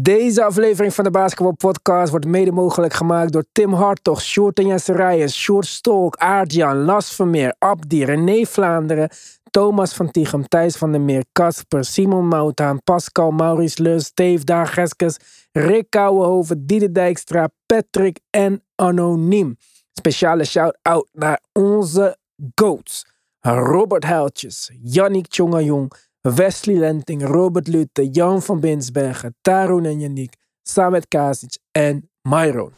[0.00, 4.66] Deze aflevering van de Basketball Podcast wordt mede mogelijk gemaakt door Tim Hartog, Sjoerd en
[4.66, 9.10] Jesse Rijers, Sjoerd Stolk, Aardjan, Las Vermeer, Abdi, René Vlaanderen,
[9.50, 15.18] Thomas van Tichem, Thijs van der Meer, Casper, Simon Moutaan, Pascal, Maurice Lus, Steve Daageskes,
[15.52, 19.56] Rick Kouwenhoven, Diede Dijkstra, Patrick en Anoniem.
[19.92, 22.16] Speciale shout-out naar onze
[22.54, 23.06] GOATs.
[23.40, 25.92] Robert Huiltjes, Yannick Tjongajong,
[26.34, 32.72] Wesley Lenting, Robert Lutte, Jan van Binsbergen, Tarun en Yannick, Samet Kasic en Myron.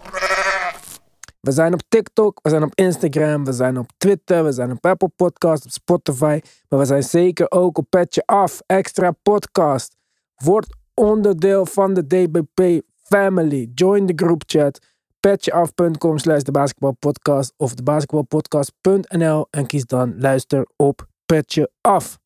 [1.41, 4.87] We zijn op TikTok, we zijn op Instagram, we zijn op Twitter, we zijn op
[4.87, 6.41] Apple Podcast, op Spotify.
[6.69, 9.97] Maar we zijn zeker ook op Petje Af, extra podcast.
[10.35, 13.71] Word onderdeel van de DBP family.
[13.75, 14.79] Join de group chat.
[15.21, 22.19] Petjeaf.com slash de basketbalpodcast of de basketbalpodcast.nl en kies dan luister op Petje Af.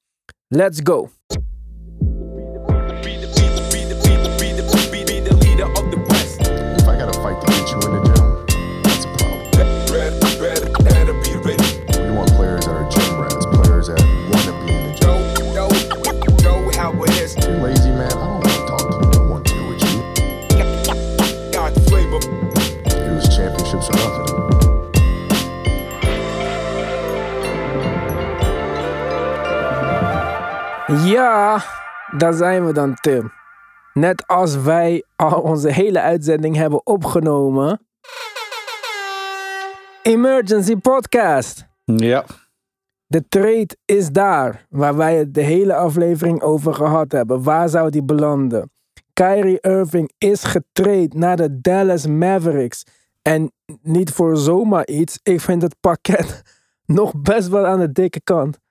[0.55, 1.09] Let's go.
[31.01, 31.65] Ja,
[32.17, 33.33] daar zijn we dan, Tim.
[33.93, 37.87] Net als wij al onze hele uitzending hebben opgenomen.
[40.03, 41.67] Emergency Podcast.
[41.85, 42.25] Ja.
[43.07, 47.43] De trade is daar, waar wij het de hele aflevering over gehad hebben.
[47.43, 48.71] Waar zou die belanden?
[49.13, 52.85] Kyrie Irving is getraind naar de Dallas Mavericks.
[53.23, 55.19] En niet voor zomaar iets.
[55.23, 56.43] Ik vind het pakket
[56.87, 58.62] nog best wel aan de dikke kant.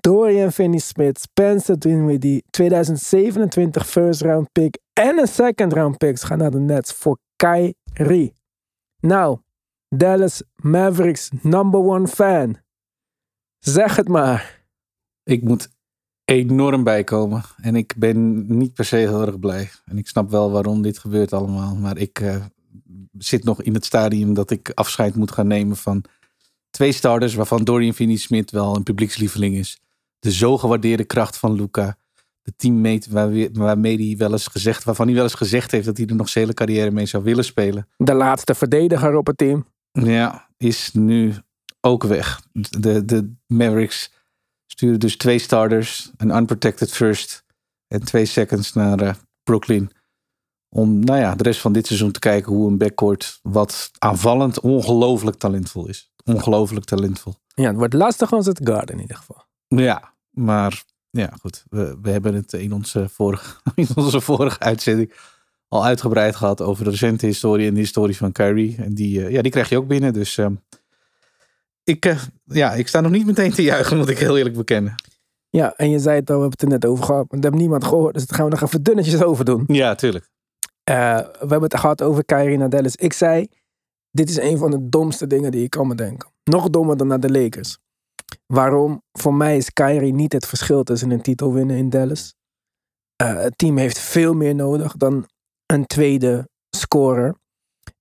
[0.00, 6.50] Dorian Finney-Smith, Spencer Dinwiddie, 2027 first round pick en een second round pick gaan naar
[6.50, 8.32] de Nets voor Kyrie.
[9.00, 9.38] Nou,
[9.88, 12.56] Dallas Mavericks number one fan.
[13.58, 14.64] Zeg het maar.
[15.22, 15.68] Ik moet
[16.24, 17.42] enorm bijkomen.
[17.56, 19.70] En ik ben niet per se heel erg blij.
[19.84, 21.76] En ik snap wel waarom dit gebeurt allemaal.
[21.76, 22.44] Maar ik eh,
[23.18, 26.04] zit nog in het stadium dat ik afscheid moet gaan nemen van
[26.70, 27.34] twee starters.
[27.34, 29.80] Waarvan Dorian Finney-Smith wel een publiekslieveling is.
[30.20, 31.96] De zo gewaardeerde kracht van Luca.
[32.42, 35.96] De teammate waar- waarmee hij wel eens gezegd, waarvan hij wel eens gezegd heeft dat
[35.96, 37.88] hij er nog zijn hele carrière mee zou willen spelen.
[37.96, 39.66] De laatste verdediger op het team.
[39.92, 41.34] Ja, is nu
[41.80, 42.40] ook weg.
[42.52, 44.12] De, de Mavericks
[44.66, 47.44] sturen dus twee starters, een unprotected first
[47.88, 49.90] en twee seconds naar eh, Brooklyn.
[50.68, 54.60] Om nou ja, de rest van dit seizoen te kijken hoe een backcourt wat aanvallend
[54.60, 56.12] ongelooflijk talentvol is.
[56.24, 57.34] Ongelooflijk talentvol.
[57.54, 59.44] Ja, het wordt lastig als het guard in ieder geval.
[59.76, 61.64] Ja, maar ja, goed.
[61.68, 65.12] We, we hebben het in onze, vorige, in onze vorige uitzending
[65.68, 68.76] al uitgebreid gehad over de recente historie en de historie van Kyrie.
[68.78, 70.12] En die, eh, ja, die krijg je ook binnen.
[70.12, 70.54] Dus ehm,
[71.84, 74.94] ik, eh, ja, ik sta nog niet meteen te juichen, moet ik heel eerlijk bekennen.
[75.50, 77.30] Ja, en je zei het al, we hebben het er net over gehad.
[77.30, 79.64] Maar dat heeft niemand gehoord, dus dat gaan we nog even dunnetjes over doen.
[79.66, 80.30] Ja, tuurlijk.
[80.84, 82.96] Eh, we hebben het gehad over Kyrie naar Dallas.
[82.96, 83.46] Ik zei,
[84.10, 86.28] dit is een van de domste dingen die je kan bedenken.
[86.44, 87.78] Nog dommer dan naar de Lakers.
[88.46, 89.02] Waarom?
[89.12, 92.34] Voor mij is Kyrie niet het verschil tussen een titel winnen in Dallas.
[93.16, 95.26] Eh, het team heeft veel meer nodig dan
[95.66, 97.34] een tweede scorer.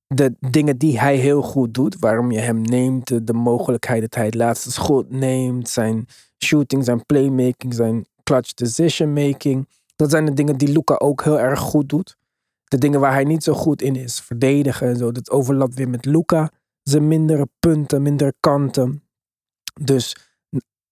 [0.07, 4.15] De dingen die hij heel goed doet, waarom je hem neemt, de, de mogelijkheid dat
[4.15, 6.07] hij het laatste schot neemt, zijn
[6.43, 9.67] shooting, zijn playmaking, zijn clutch decision making.
[9.95, 12.17] Dat zijn de dingen die Luca ook heel erg goed doet.
[12.63, 15.89] De dingen waar hij niet zo goed in is, verdedigen en zo, dat overlapt weer
[15.89, 16.51] met Luca.
[16.83, 19.03] Zijn mindere punten, mindere kanten.
[19.73, 20.15] Dus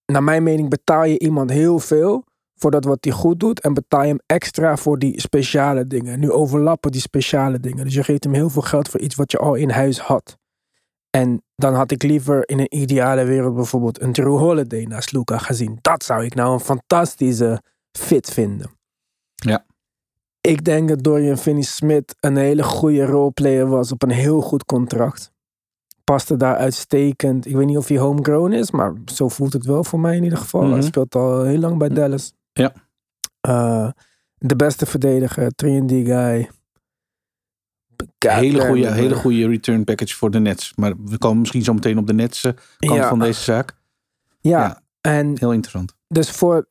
[0.06, 2.24] naar mijn mening betaal je iemand heel veel
[2.54, 6.20] voor dat wat hij goed doet en betaal je hem extra voor die speciale dingen.
[6.20, 7.84] Nu overlappen die speciale dingen.
[7.84, 10.36] Dus je geeft hem heel veel geld voor iets wat je al in huis had.
[11.10, 15.38] En dan had ik liever in een ideale wereld bijvoorbeeld een Drew Holiday naast Luca
[15.38, 15.78] gezien.
[15.80, 17.62] Dat zou ik nou een fantastische
[17.98, 18.70] fit vinden.
[19.34, 19.66] Ja.
[20.40, 25.32] Ik denk dat Dorian Finney-Smith een hele goede roleplayer was op een heel goed contract.
[26.08, 27.46] Paste daar uitstekend.
[27.46, 30.22] Ik weet niet of hij homegrown is, maar zo voelt het wel voor mij in
[30.22, 30.60] ieder geval.
[30.60, 30.82] Hij Mhm.
[30.82, 32.32] speelt al heel lang bij Dallas.
[32.52, 32.72] Ja.
[33.40, 33.88] Eh,
[34.34, 36.48] de beste verdediger, 3D guy.
[38.18, 40.72] Hele goede, hele goede return package voor de Nets.
[40.76, 43.08] Maar we komen misschien zo meteen op de Nets eh, kant Ja.
[43.08, 43.76] van deze zaak.
[44.40, 44.82] Ja, Ja.
[45.00, 45.94] en Heel interessant.
[46.08, 46.66] dus voor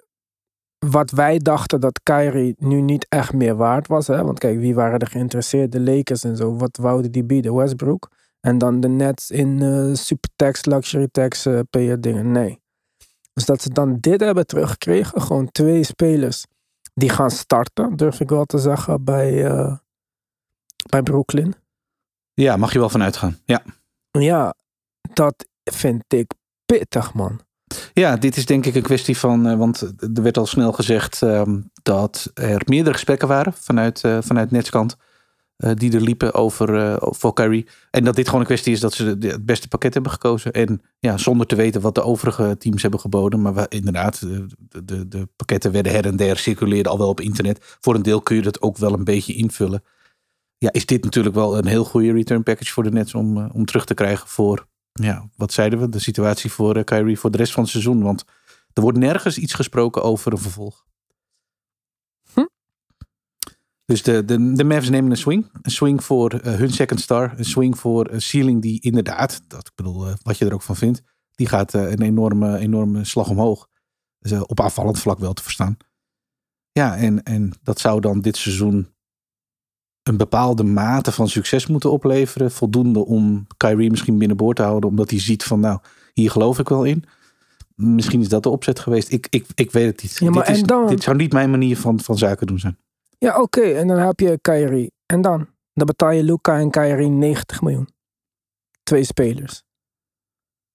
[0.79, 4.07] wat wij dachten dat Kyrie nu niet echt meer waard was.
[4.07, 4.23] Hè?
[4.23, 5.71] Want kijk, wie waren er geïnteresseerd?
[5.71, 6.55] De Lakers en zo.
[6.57, 7.55] Wat wouden die bieden?
[7.55, 8.09] Westbrook.
[8.39, 12.31] En dan de Nets in eh supertax, luxury tax, payer dingen.
[12.31, 12.59] Nee.
[13.33, 15.21] Dus dat ze dan dit hebben teruggekregen.
[15.21, 16.45] Gewoon twee spelers
[16.97, 19.77] die gaan starten, durf ik wel te zeggen, bij, eh,
[20.89, 21.55] bij Brooklyn.
[22.33, 23.37] Ja, mag je wel vanuit gaan.
[23.45, 23.63] Ja.
[24.11, 24.55] Ja,
[25.13, 26.31] dat vind ik
[26.65, 27.39] pittig, man.
[27.93, 29.81] Ja, dit is denk ik een kwestie van, want
[30.15, 34.95] er werd al snel gezegd ehm, dat er meerdere gesprekken waren vanuit, eh, vanuit Netskant.
[35.57, 37.67] Eh, die er liepen over eh, voor Kyrie.
[37.91, 40.51] En dat dit gewoon een kwestie is dat ze het beste pakket hebben gekozen.
[40.51, 43.41] En ja, zonder te weten wat de overige teams hebben geboden.
[43.41, 44.47] Maar inderdaad, de,
[44.83, 47.77] de, de pakketten werden her en der, circuleerden al wel op internet.
[47.79, 49.83] Voor een deel kun je dat ook wel een beetje invullen.
[50.57, 53.45] Ja, is dit natuurlijk wel een heel goede return package voor de Nets om, eh,
[53.53, 55.89] om terug te krijgen voor ja, wat zeiden we?
[55.89, 58.03] De situatie voor Kyrie voor de rest van het seizoen.
[58.03, 58.23] Want
[58.73, 60.85] er wordt nergens iets gesproken over een vervolg.
[63.87, 65.49] Dus de, de, de Mavs nemen een swing.
[65.61, 67.33] Een swing voor eh, hun second star.
[67.37, 70.61] Een swing voor een ceiling die inderdaad, dat ik bedoel, eh, wat je er ook
[70.61, 71.01] van vindt,
[71.35, 73.67] die gaat eh, een enorme, enorme slag omhoog.
[74.19, 75.77] Dus, op aanvallend vlak wel te verstaan.
[76.71, 78.87] Ja, en, en dat zou dan dit seizoen
[80.03, 82.51] een bepaalde mate van succes moeten opleveren.
[82.51, 84.89] Voldoende om Kyrie misschien binnenboord te houden.
[84.89, 85.79] Omdat hij ziet van nou,
[86.13, 87.03] hier geloof ik wel in.
[87.75, 89.11] Misschien is dat de opzet geweest.
[89.11, 90.17] Ik, ik, ik weet het niet.
[90.17, 90.87] Ja, maar dit, is, dan?
[90.87, 92.77] dit zou niet mijn manier van, van zaken doen zijn.
[93.17, 93.61] Ja, oké.
[93.61, 94.91] En dan heb je Kyrie.
[95.05, 95.47] En dan?
[95.73, 97.89] Dan betaal je Luca en Kyrie 90 miljoen.
[98.83, 99.63] Twee spelers.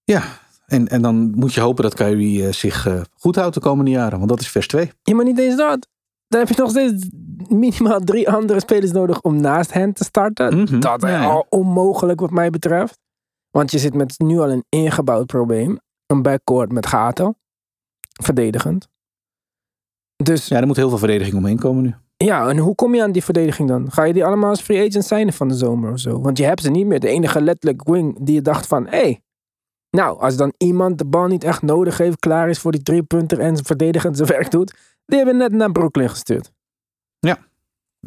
[0.05, 0.23] Ja,
[0.67, 3.91] en, en dan moet je hopen dat Kyrie eh, zich eh, goed houdt de komende
[3.91, 4.19] jaren.
[4.19, 4.91] Want dat is vers 2.
[5.03, 5.89] Ja, maar niet eens dat.
[6.29, 7.09] Dan heb je nog steeds
[7.49, 10.59] minimaal drie andere spelers nodig om naast hen te starten.
[10.59, 10.81] Mhm.
[10.81, 11.25] Dat is ja.
[11.25, 12.99] al onmogelijk wat mij betreft.
[13.50, 15.79] Want je zit met nu al een ingebouwd probleem.
[16.06, 17.37] Een backcourt met gaten.
[18.23, 18.89] Verdedigend.
[20.17, 21.94] Dus Ja, er moet heel veel verdediging omheen komen nu.
[22.25, 23.93] Ja, en hoe kom je aan die verdediging dan?
[23.93, 26.21] Ga je die allemaal als free agent zijn van de zomer of zo?
[26.21, 27.01] Want je hebt ze niet meer.
[27.01, 28.87] De enige letterlijk wing die je dacht van...
[28.87, 29.21] Hé, hey,
[29.91, 32.19] nou, als dan iemand de bal niet echt nodig heeft...
[32.19, 34.75] klaar is voor die driepunter en verdedigend zijn werk doet...
[35.07, 36.53] die hebben we net naar Brooklyn gestuurd.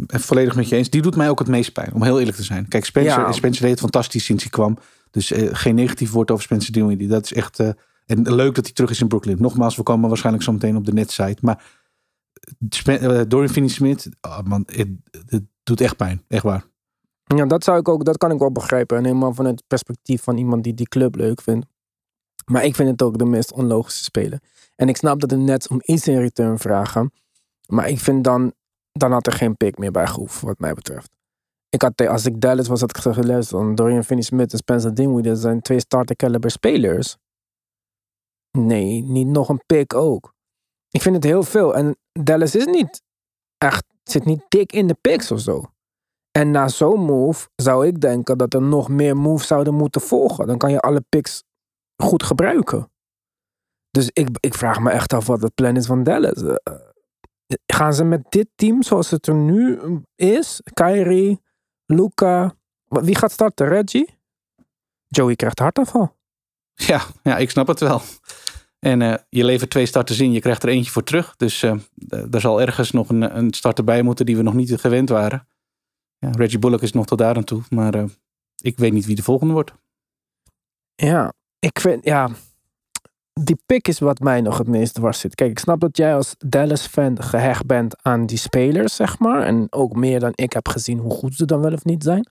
[0.07, 0.89] En volledig met je eens.
[0.89, 2.67] Die doet mij ook het meest pijn, om heel eerlijk te zijn.
[2.67, 3.31] Kijk, Spencer, Ja.
[3.31, 4.77] Spencer deed het fantastisch sinds hij kwam.
[5.11, 7.07] Dus eh, geen negatief woord over Spencer Dinwiddie.
[7.07, 7.59] Dat is echt...
[7.59, 7.69] eh,
[8.05, 9.37] en leuk dat hij terug is in Brooklyn.
[9.39, 11.37] Nogmaals, we komen waarschijnlijk zo meteen op de netsite.
[11.41, 11.63] Maar
[13.27, 14.89] Dorian Finney-Smith, ah, man, het,
[15.63, 16.23] doet echt pijn.
[16.27, 16.65] Echt waar.
[17.23, 18.97] Ja, dat, zou ik ook, dat kan ik wel begrijpen.
[18.97, 21.65] En helemaal van het perspectief van iemand die die club leuk vindt.
[22.45, 24.39] Maar ik vind het ook de meest onlogische speler.
[24.75, 27.11] En ik snap dat de Nets om iets in return vragen.
[27.67, 28.53] Maar ik vind dan,
[28.91, 31.09] dan had er geen pick meer bij gehoefd, wat mij betreft.
[31.69, 34.57] Ik had, te- als ik Dallas was, had ik gezegd, luister, dan Dorian Finney-Smith en
[34.57, 37.17] Spencer Dinwiddie dat zijn twee starter caliber spelers.
[38.51, 40.33] Nee, niet nog een pick ook.
[40.95, 41.75] Ik vind het heel veel.
[41.75, 43.01] En Dallas is niet
[43.57, 45.63] echt, zit niet dik in de picks of zo.
[46.31, 50.47] En na zo'n move zou ik denken dat er nog meer moves zouden moeten volgen.
[50.47, 51.43] Dan kan je alle picks
[52.03, 52.91] goed gebruiken.
[53.89, 56.43] Dus ik, ik vraag me echt af wat het plan is van Dallas.
[56.43, 56.73] Eh, eh,
[57.65, 59.79] gaan ze met dit team zoals het er nu
[60.15, 60.61] is?
[60.73, 61.41] Kyrie,
[61.85, 62.55] Luca.
[62.83, 63.67] Wie gaat starten?
[63.67, 64.17] Reggie?
[65.07, 66.15] Joey krijgt hartaanval.
[66.73, 68.01] Ja, ja, ik snap het wel.
[68.85, 71.35] En eh, je levert twee starters in, je krijgt er eentje voor terug.
[71.35, 71.75] Dus eh,
[72.07, 75.09] d- er zal ergens nog een, een starter bij moeten die we nog niet gewend
[75.09, 75.47] waren.
[76.17, 77.61] Ja, Reggie Bullock is nog tot daar aan toe.
[77.69, 78.03] Maar eh,
[78.61, 79.73] ik weet niet wie de volgende wordt.
[80.95, 82.29] Ja, ik vind, ja,
[83.33, 85.35] die pick is wat mij nog het meest dwars zit.
[85.35, 89.41] Kijk, ik snap dat jij als Dallas-fan gehecht bent aan die spelers, zeg maar.
[89.41, 92.27] En ook meer dan ik heb gezien hoe goed ze dan wel of niet zijn.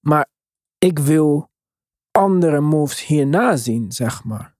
[0.00, 0.26] Maar
[0.78, 1.50] ik wil
[2.10, 4.55] andere moves hierna zien, zeg maar.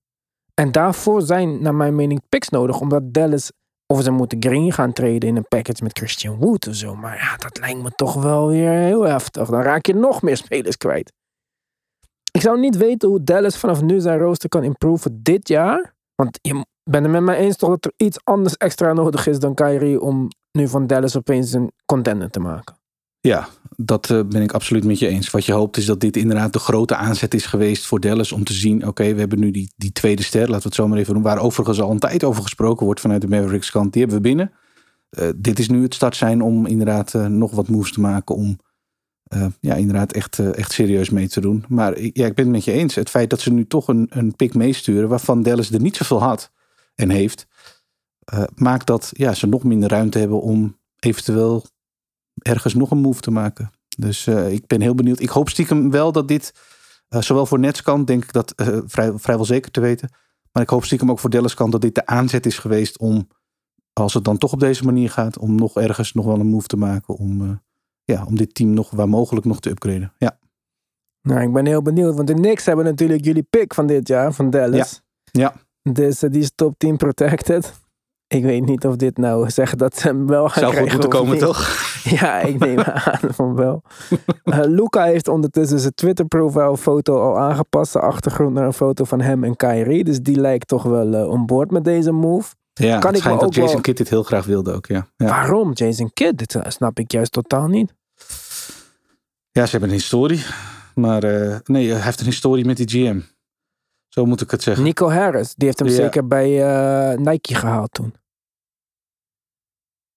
[0.61, 2.81] En daarvoor zijn, naar mijn mening, picks nodig.
[2.81, 3.53] Omdat Dallas,
[3.87, 6.95] of ze moeten Green gaan treden in een package met Christian Wood of zo.
[6.95, 9.49] Maar ja, dat lijkt me toch wel weer heel heftig.
[9.49, 11.13] Dan raak je nog meer spelers kwijt.
[12.31, 15.95] Ik zou niet weten hoe Dallas vanaf nu zijn rooster kan improven dit jaar.
[16.15, 19.39] Want je bent het met mij eens toch dat er iets anders extra nodig is
[19.39, 22.76] dan Kyrie om nu van Dallas opeens een contender te maken.
[23.27, 25.31] Ja, dat eh, ben ik absoluut met je eens.
[25.31, 28.45] Wat je hoopt is dat dit inderdaad de grote aanzet is geweest voor Dallas om
[28.45, 30.99] te zien, oké, we hebben nu die, die tweede ster, laten we het zo maar
[30.99, 33.93] even doen, waar overigens al een tijd over gesproken wordt vanuit de Mavericks kant.
[33.93, 34.53] Die hebben we binnen.
[35.11, 38.35] Eh, dit is nu het start zijn om inderdaad eh, nog wat moves te maken
[38.35, 38.59] om
[39.61, 41.65] ja, inderdaad echt, echt serieus mee te doen.
[41.69, 42.95] Maar ja, ik ben het met je eens.
[42.95, 46.23] Het feit dat ze nu toch een, een pick meesturen waarvan Dallas er niet zoveel
[46.23, 46.53] had
[46.95, 47.47] en heeft,
[48.55, 51.65] maakt dat ja, ze nog minder ruimte hebben om eventueel
[52.43, 53.71] ergens nog een move te maken.
[53.99, 55.21] Dus eh, ik ben heel benieuwd.
[55.21, 56.55] Ik hoop stiekem wel dat dit,
[57.09, 60.11] eh, zowel voor Nets kant, denk ik dat eh, vrij, vrijwel zeker te weten.
[60.53, 63.29] Maar ik hoop stiekem ook voor Dallas kant dat dit de aanzet is geweest om,
[63.93, 66.67] als het dan toch op deze manier gaat, om nog ergens nog wel een move
[66.67, 67.15] te maken.
[67.15, 67.61] Om,
[68.05, 70.13] ja, om dit team nog waar mogelijk nog te upgraden.
[70.19, 70.39] Ja,
[71.23, 74.33] Nou, ik ben heel benieuwd, want de Knicks hebben natuurlijk jullie pick van dit jaar,
[74.33, 75.03] van Dallas.
[75.33, 75.55] Ja.
[75.93, 77.73] Dus eh, die is top 10 protected.
[78.29, 80.93] Ik weet niet of dit nou zegt dat ze hem wel gaan Zou goed krijgen
[80.93, 81.43] moeten of komen, niet.
[81.45, 81.85] toch?
[82.21, 83.83] Ja, ik neem aan van wel.
[84.45, 87.93] Eh, Luca heeft ondertussen zijn Twitter-profile foto al aangepast.
[87.93, 90.05] De achtergrond naar een foto van hem en Kyrie.
[90.05, 92.55] Dus die lijkt toch wel eh on board met deze move.
[92.73, 94.73] Ja, Kan het ik me schijnt ook dat Jason wel- Kidd dit heel graag wilde
[94.73, 95.07] ook, ja.
[95.17, 95.27] ja.
[95.27, 96.39] Waarom Jason Kidd?
[96.39, 97.95] Dit eh, snap ik juist totaal niet.
[99.51, 100.45] Ja, ze hebben een historie.
[100.95, 103.21] Maar eh, nee, hij heeft een historie met die GM.
[104.19, 104.85] Zo moet ik het zeggen.
[104.85, 105.95] Nico Harris, die heeft hem Ja.
[105.95, 108.15] zeker bij eh, Nike gehaald toen.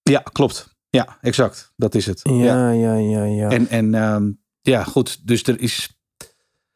[0.02, 0.78] Ja, klopt.
[0.90, 1.74] Ja, exact.
[1.76, 2.20] Dat is het.
[2.24, 3.50] Ja, ja, ja, ja.
[3.50, 5.28] En, en ehm, ja, goed.
[5.28, 6.00] Dus er is,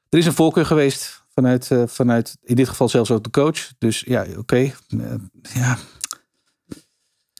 [0.09, 3.73] er is een voorkeur geweest vanuit, eh, vanuit, in dit geval zelfs ook de coach.
[3.77, 4.55] Dus ja, oké.
[4.57, 4.71] Eh,
[5.53, 5.77] ja.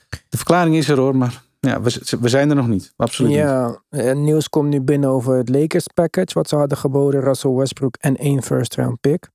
[0.08, 2.94] De verklaring is er hoor, maar ja, we, we zijn er nog niet.
[2.96, 3.40] Absoluut niet.
[3.40, 6.34] Ja, en nieuws komt nu binnen over het Lakers package.
[6.34, 9.32] Wat ze hadden geboden, Russell Westbrook en één first round pick.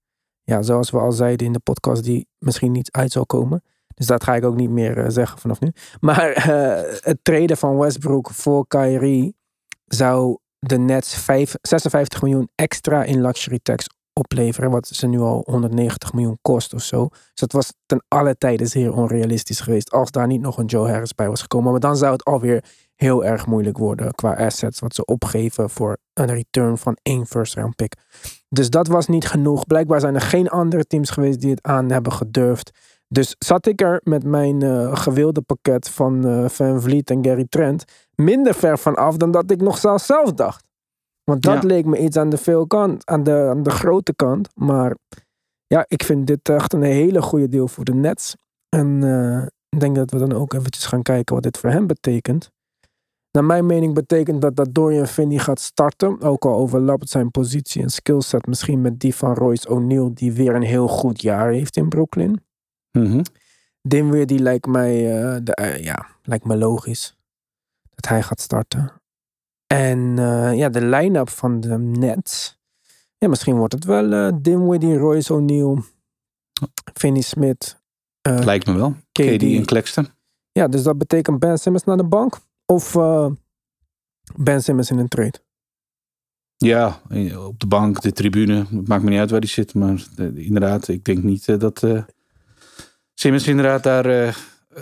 [0.48, 3.62] Ja, zoals we al zeiden in de podcast die misschien niet uit zal komen.
[3.94, 5.72] Dus dat ga ik ook niet meer eh, zeggen vanaf nu.
[6.00, 9.36] Maar eh, het treden van Westbrook voor Kyrie
[9.84, 14.70] zou de Nets vijf- 56 miljoen extra in luxury tax opleveren.
[14.70, 17.08] Wat ze nu al 190 miljoen kost of zo.
[17.08, 19.90] Dus dat was ten alle tijde zeer onrealistisch geweest.
[19.90, 21.70] Als daar niet nog een Joe Harris bij was gekomen.
[21.70, 22.64] Maar dan zou het alweer
[22.98, 24.80] heel erg moeilijk worden qua assets.
[24.80, 27.92] Wat ze opgeven voor een return van één first round pick.
[28.48, 29.66] Dus dat was niet genoeg.
[29.66, 32.70] Blijkbaar zijn er geen andere teams geweest die het aan hebben gedurfd.
[33.08, 37.46] Dus zat ik er met mijn eh, gewilde pakket van eh, Van Vliet en Gary
[37.48, 40.66] Trent minder ver van af dan dat ik nog zelf, zelf dacht.
[41.24, 41.68] Want dat Ja.
[41.68, 44.48] leek me iets aan de veel kant, aan de, aan de grote kant.
[44.54, 44.96] Maar
[45.66, 48.36] ja, ik vind dit echt een hele goede deal voor de Nets.
[48.68, 51.86] En eh, ik denk dat we dan ook eventjes gaan kijken wat dit voor hem
[51.86, 52.50] betekent.
[53.32, 56.20] Naar mijn mening betekent dat dat Dorian Finney gaat starten.
[56.20, 60.14] Ook al overlapt zijn positie en skillset misschien met die van Royce O'Neal.
[60.14, 62.40] Die weer een heel goed jaar heeft in Brooklyn.
[63.82, 67.16] Dinwiddie die lijkt mij, eh, de, eh, ja, lijkt me logisch.
[67.94, 68.92] Dat hij gaat starten.
[69.66, 72.58] En eh, ja, de line-up van de Nets.
[73.18, 75.78] Ja, misschien wordt het wel Dinwiddie, Royce O'Neal,
[76.94, 77.76] Finney Smith,
[78.22, 78.90] Lijkt me wel.
[79.12, 79.36] KD.
[79.36, 80.08] KD en Claxton.
[80.52, 82.38] Ja, dus dat betekent Ben Simmons naar de bank.
[82.72, 83.26] Of eh,
[84.36, 85.42] Ben Simmons in een trade.
[86.56, 88.66] Ja, eh, op de bank, de tribune.
[88.70, 89.74] Het maakt me niet uit waar die zit.
[89.74, 91.86] Maar eh, inderdaad, ik denk niet dat
[93.14, 94.36] Simmons inderdaad daar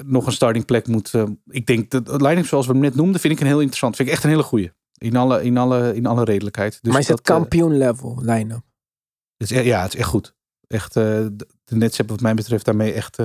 [0.05, 1.15] nog een startingplek moet.
[1.15, 3.59] eh, ik denk dat het line-up zoals we hem net noemden, vind ik een heel
[3.59, 3.97] interessant.
[3.97, 4.73] Vind ik echt een hele goeie.
[4.99, 6.79] In alle, in alle, in alle redelijkheid.
[6.83, 8.63] Dus maar is het dat, kampioen level line-up?
[9.37, 10.35] is, e- ja, het is echt goed.
[10.67, 13.19] Echt, de Nets hebben wat mij betreft daarmee echt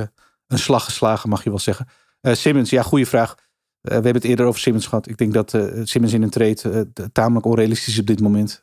[0.47, 1.87] een slag geslagen, mag je wel zeggen.
[2.21, 3.35] Simmons, ja, goede vraag.
[3.81, 5.07] Eh, we hebben het eerder over Simmons gehad.
[5.07, 8.61] Ik denk dat eh, Simmons in een trade eh, tamelijk onrealistisch is op dit moment.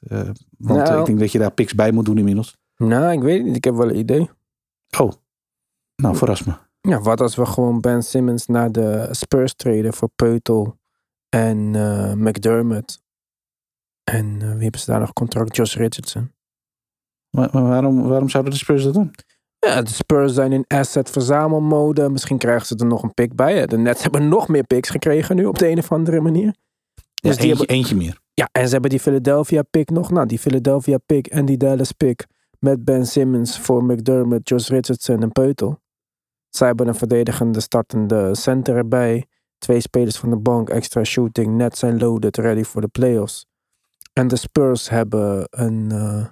[0.59, 1.01] Want Nou.
[1.01, 2.57] ik denk dat je daar picks bij moet doen inmiddels.
[2.77, 3.57] Nou, ik weet niet.
[3.57, 4.31] Ik heb wel een idee.
[4.99, 5.13] Oh,
[5.97, 6.53] nou verras me.
[6.81, 10.79] Ja, wat als we gewoon Ben Simmons naar de Spurs traden voor Peutel
[11.29, 11.71] en
[12.23, 13.03] McDermott.
[14.05, 15.57] En wie hebben ze daar nog contract?
[15.57, 16.33] Josh Richardson.
[17.31, 19.15] Maar, maar waarom, waarom zouden de Spurs dat doen?
[19.59, 22.09] Ja, de Spurs zijn in asset verzamelmode.
[22.11, 23.67] Misschien krijgen ze er nog een pick bij.
[23.67, 26.45] De Nets hebben nog meer picks gekregen nu op de een of andere manier.
[26.45, 28.19] Ja, Dus die eentje, hebben, eentje meer.
[28.35, 30.11] ja, en ze hebben die Philadelphia pick nog.
[30.11, 32.27] Nou, die Philadelphia pick en die Dallas pick
[32.59, 35.81] met Ben Simmons voor McDermott, Josh Richardson en Peutel.
[36.49, 39.27] Zij hebben een verdedigende startende center erbij.
[39.59, 41.57] Twee spelers van de bank, extra shooting.
[41.57, 43.47] Net zijn loaded, ready voor de playoffs.
[44.13, 46.27] En de Spurs hebben een, eh,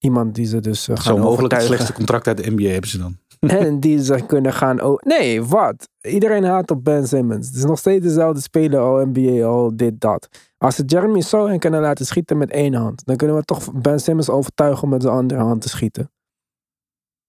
[0.00, 2.90] iemand die ze dus eh, gaan Zo mogelijk het slechtste contract uit de NBA hebben
[2.90, 3.18] ze dan.
[3.58, 4.98] En die ze kunnen gaan.
[5.00, 5.88] nee, wat?
[6.00, 7.46] Iedereen haat op Ben Simmons.
[7.46, 10.28] Het is nog steeds dezelfde speler, al NBA, al dit, dat.
[10.58, 14.00] Als ze Jeremy Sohan kunnen laten schieten met één hand, dan kunnen we toch Ben
[14.00, 16.10] Simmons overtuigen om met zijn andere hand te schieten.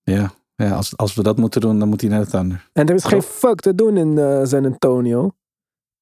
[0.02, 2.70] Ja, ja als, als we dat moeten doen, dan moet hij naar het ander.
[2.74, 5.32] En er is geen fuck te doen in eh, San Antonio.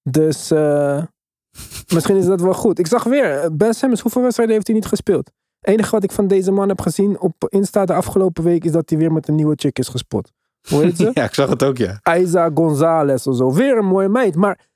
[0.10, 1.04] Dus eh,
[1.94, 2.80] misschien is dat wel goed.
[2.80, 5.32] Ik zag weer, Ben Simmons, hoeveel wedstrijden heeft hij niet gespeeld?
[5.60, 8.72] Het enige wat ik van deze man heb gezien op Insta de afgelopen week is
[8.72, 10.32] dat hij weer met een nieuwe chick is gespot.
[10.70, 11.12] Hoe heet ze?
[11.14, 12.00] Ja, ik zag het ook, ja.
[12.18, 13.54] Isa Gonzalez of zo.
[13.54, 14.36] Weer een mooie meid.
[14.36, 14.68] Maar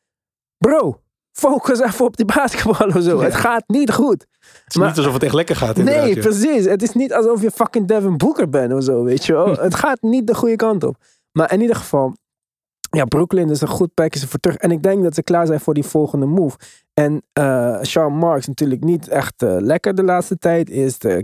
[0.58, 3.18] bro, focus even op die basketbal of zo.
[3.18, 3.24] Ja.
[3.24, 4.26] Het gaat niet goed.
[4.40, 5.78] Het is Maar- niet alsof het echt lekker gaat.
[5.78, 6.66] Nee, precies.
[6.66, 9.48] Het is niet alsof je fucking Devin Booker bent of zo, weet je wel.
[9.68, 10.96] het gaat niet de goede kant op.
[11.32, 12.16] Maar in ieder geval,
[12.98, 14.58] ja, Brooklyn is een goed package voor terug.
[14.58, 16.58] En ik denk dat ze klaar zijn voor die volgende move.
[16.94, 17.24] En
[17.82, 20.70] Sean Marks natuurlijk niet echt eh, lekker de laatste tijd.
[20.70, 21.20] Is de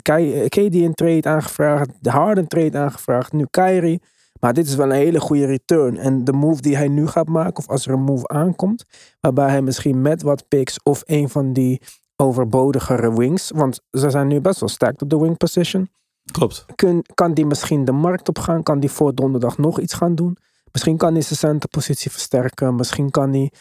[0.48, 4.02] KD een trade aangevraagd, de Harden trade aangevraagd, nu Kyrie.
[4.40, 5.98] Maar dit is wel een hele goede return.
[5.98, 8.86] En de move die hij nu gaat maken, of als er een move aankomt,
[9.20, 11.82] waarbij hij misschien met wat picks of een van die
[12.16, 15.90] overbodigere wings, want ze zijn nu best wel stacked op de wing position,
[16.32, 16.66] Klopt.
[16.76, 20.16] kun, kan die misschien de markt op gaan, kan die voor donderdag nog iets gaan
[20.16, 20.38] doen.
[20.72, 22.76] Misschien kan hij zijn centerpositie versterken.
[22.76, 23.52] Misschien kan hij.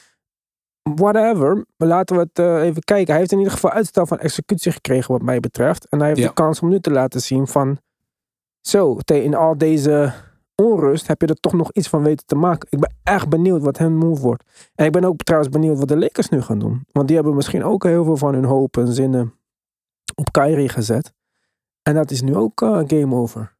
[0.83, 1.65] Whatever.
[1.77, 3.09] Maar laten we het eh, even kijken.
[3.11, 5.88] Hij heeft in ieder geval uitstel van executie gekregen, wat mij betreft.
[5.88, 6.27] En hij heeft Ja.
[6.27, 7.79] de kans om nu te laten zien van.
[8.61, 10.12] Zo, in al deze
[10.55, 12.69] onrust heb je er toch nog iets van weten te maken.
[12.71, 14.45] Ik ben echt benieuwd wat hun move wordt.
[14.75, 16.85] En ik ben ook trouwens benieuwd wat de Lakers nu gaan doen.
[16.93, 19.35] Want die hebben misschien ook heel veel van hun hoop en zinnen
[20.15, 21.12] op Kyrie gezet.
[21.83, 23.57] En dat is nu ook eh, game over.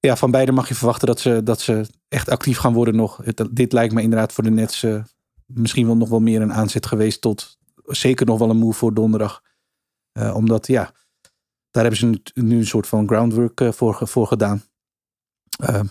[0.00, 3.22] Ja, van beide mag je verwachten dat ze, dat ze echt actief gaan worden nog.
[3.50, 5.02] Dit lijkt me inderdaad voor de Nets eh,
[5.46, 8.94] misschien wel nog wel meer een aanzet geweest tot zeker nog wel een move voor
[8.94, 9.42] donderdag.
[10.12, 10.92] Eh, omdat ja,
[11.70, 14.62] daar hebben ze nu, een soort van groundwork eh, voor, voor gedaan.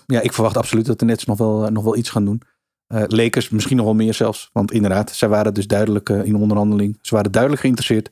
[0.06, 2.42] Ja, ik verwacht absoluut dat de Nets nog wel, nog wel iets gaan doen.
[2.88, 4.50] Lakers misschien nog wel meer zelfs.
[4.54, 6.98] Want inderdaad, zij waren dus duidelijk in onderhandeling.
[7.02, 8.12] Ze waren duidelijk geïnteresseerd.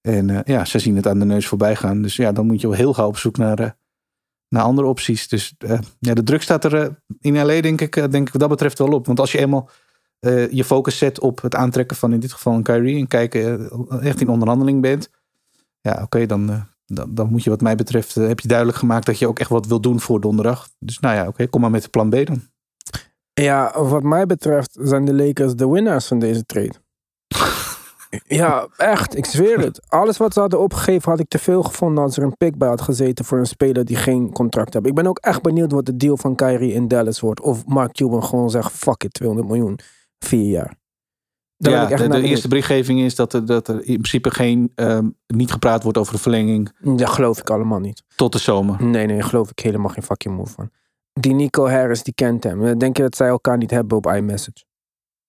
[0.00, 2.02] En ja, ze zien het aan de neus voorbij gaan.
[2.02, 3.76] Dus ja, dan moet je wel heel gauw op zoek naar,
[4.48, 5.28] naar andere opties.
[5.28, 6.88] Dus eh, ja, de druk staat er eh,
[7.20, 9.06] in LA denk ik, eh, denk ik wat dat betreft wel op.
[9.06, 9.70] Want als je eenmaal
[10.50, 13.70] je focus zet op het aantrekken van in dit geval een Kyrie en kijken
[14.00, 15.10] echt in onderhandeling bent.
[15.80, 19.18] Ja, oké, dan, dan, dan moet je wat mij betreft, heb je duidelijk gemaakt dat
[19.18, 20.68] je ook echt wat wil doen voor donderdag.
[20.78, 22.42] Dus nou ja, oké, kom maar met plan B dan.
[23.34, 26.74] Ja, wat mij betreft zijn de Lakers de winnaars van deze trade.
[28.26, 29.16] Ja, echt.
[29.16, 29.80] Ik zweer het.
[29.88, 32.68] Alles wat ze hadden opgegeven had ik te veel gevonden als er een pick bij
[32.68, 34.86] had gezeten voor een speler die geen contract heeft.
[34.86, 37.40] Ik ben ook echt benieuwd wat de deal van Kyrie in Dallas wordt.
[37.40, 39.78] Of Mark Cuban gewoon zegt, fuck it, 200 miljoen.
[40.18, 40.74] Vier jaar.
[41.56, 45.82] Ja, de, eerste berichtgeving is dat er, dat er in principe geen, ehm, niet gepraat
[45.82, 48.02] wordt over de verlenging Dat geloof ik allemaal niet.
[48.16, 48.82] tot de zomer.
[48.82, 50.70] Nee, nee, daar geloof ik helemaal geen fucking move van.
[51.12, 52.78] Die Nico Harris, die kent hem.
[52.78, 54.64] Denk je dat zij elkaar niet hebben op iMessage?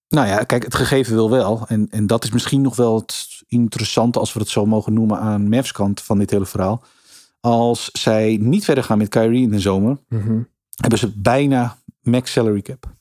[0.10, 1.66] Nou ja, kijk, het gegeven wil wel.
[1.68, 5.20] En, en dat is misschien nog wel het interessante, als we het zo mogen noemen,
[5.20, 6.84] aan Mavs kant van dit hele verhaal.
[7.40, 10.42] Als zij niet verder gaan met Kyrie in de zomer, Mhm.
[10.76, 12.94] hebben ze bijna max salary cap.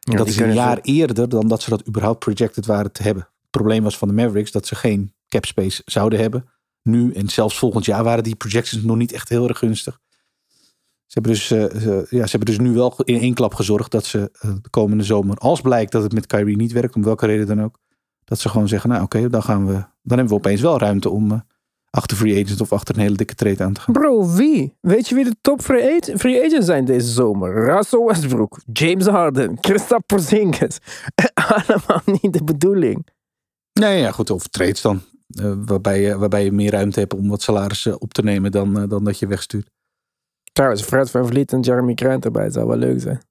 [0.00, 3.22] Ja, dat is een jaar eerder dan dat ze dat überhaupt projected waren te hebben.
[3.22, 6.48] Het probleem was van de Mavericks dat ze geen cap space zouden hebben.
[6.82, 10.00] Nu en zelfs volgend jaar waren die projections nog niet echt heel erg gunstig.
[11.06, 13.90] Ze hebben dus, eh, ze- ja, ze hebben dus nu wel in één klap gezorgd
[13.90, 17.02] dat ze eh, de komende zomer, als blijkt dat het met Kyrie niet werkt, om
[17.04, 17.78] welke reden dan ook,
[18.24, 21.10] dat ze gewoon zeggen, nou oké, dan gaan we, dan hebben we opeens wel ruimte
[21.10, 21.40] om eh,
[21.90, 23.94] achter free agent of achter een hele dikke trade aan te gaan.
[23.94, 24.76] Bro, wie?
[24.80, 27.64] Weet je wie de top free, agent, free agents zijn deze zomer?
[27.74, 30.78] Russell Westbrook, James Harden, Kristaps Porzingis.
[31.54, 33.06] Allemaal niet de bedoeling.
[33.72, 35.00] Nee, ja, goed, of trades dan.
[35.66, 39.04] waarbij, je, waarbij je meer ruimte hebt om wat salarissen op te nemen dan, dan
[39.04, 39.70] dat je wegstuurt.
[40.56, 43.22] Trouwens, Fred Van Vliet en Jeremy Grant erbij zou wel leuk zijn.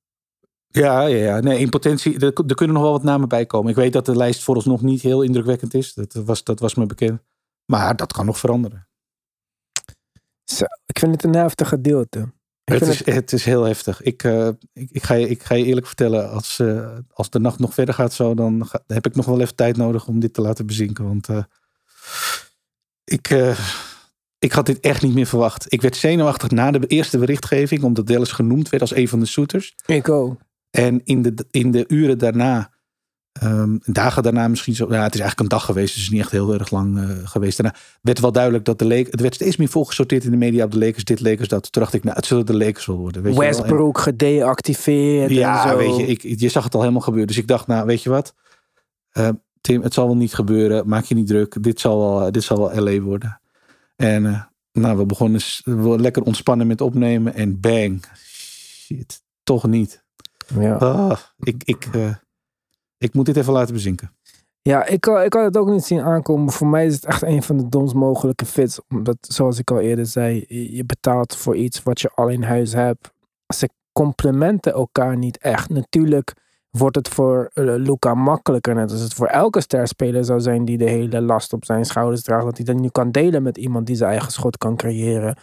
[0.67, 1.39] Ja, ja, ja.
[1.39, 3.69] Nee, in potentie, er, er kunnen nog wel wat namen bij komen.
[3.69, 5.93] Ik weet dat de lijst vooralsnog niet heel indrukwekkend is.
[5.93, 7.21] Dat was, dat was me bekend.
[7.65, 8.87] Maar dat kan nog veranderen.
[10.43, 12.33] Zo, ik vind het een heftig gedeelte.
[12.63, 14.01] Het is, het is heel heftig.
[14.01, 17.39] Ik, eh, ik, ik, ga je, ik ga je eerlijk vertellen, als, eh, als de
[17.39, 20.19] nacht nog verder gaat zo, dan ga- heb ik nog wel even tijd nodig om
[20.19, 21.05] dit te laten bezinken.
[21.05, 21.43] Want eh,
[23.03, 23.27] ik,
[24.39, 25.65] ik had dit echt niet meer verwacht.
[25.73, 29.25] Ik werd zenuwachtig na de eerste berichtgeving, omdat Dallas genoemd werd als een van de
[29.25, 29.75] shooters.
[29.85, 30.37] Ik ook.
[30.69, 32.69] En in de, in de uren daarna,
[33.31, 36.09] ehm, dagen daarna misschien zo, ja, het is eigenlijk een dag geweest, dus het is
[36.09, 37.57] niet echt heel erg lang eh, geweest.
[37.57, 40.63] Daarna werd wel duidelijk dat de Lakers, het werd steeds meer volgesorteerd in de media
[40.65, 41.71] op de Lakers, dit Lakers, dat.
[41.71, 43.21] Toen dacht ik, nou, het zullen de Lakers wel worden.
[43.23, 43.33] Weet.
[43.33, 45.77] En- Westbrook gedeactiveerd en ja, zo.
[45.77, 47.27] weet je, ik, je zag het al helemaal gebeuren.
[47.27, 48.33] Dus ik dacht, nou, weet je wat?
[49.11, 49.29] Eh,
[49.61, 50.87] Tim, het zal wel niet gebeuren.
[50.87, 51.63] Maak je niet druk.
[51.63, 53.39] Dit zal wel, dit zal wel LA worden.
[53.95, 57.33] En eh, nou, we begonnen we lekker ontspannen met opnemen.
[57.33, 58.05] En bang.
[58.17, 60.03] Shit, toch niet.
[60.59, 60.75] Ja.
[60.75, 62.15] Ah, ik, ik, eh,
[62.97, 64.11] ik moet dit even laten bezinken.
[64.61, 66.53] Ja, ik, had- ik had het ook niet zien aankomen.
[66.53, 68.79] Voor mij is het echt een van de domst mogelijke fits.
[68.89, 72.43] Omdat, zoals ik al eerder zei, je je betaalt voor iets wat je al in
[72.43, 73.11] huis hebt.
[73.55, 75.69] Ze complementen elkaar niet echt.
[75.69, 76.33] Natuurlijk
[76.77, 78.75] wordt het voor eh, Luca makkelijker.
[78.75, 82.21] Net als het voor elke sterspeler zou zijn die de hele last op zijn schouders
[82.21, 82.45] draagt.
[82.45, 85.37] Dat hij dat nu kan delen met iemand die zijn eigen schot kan creëren.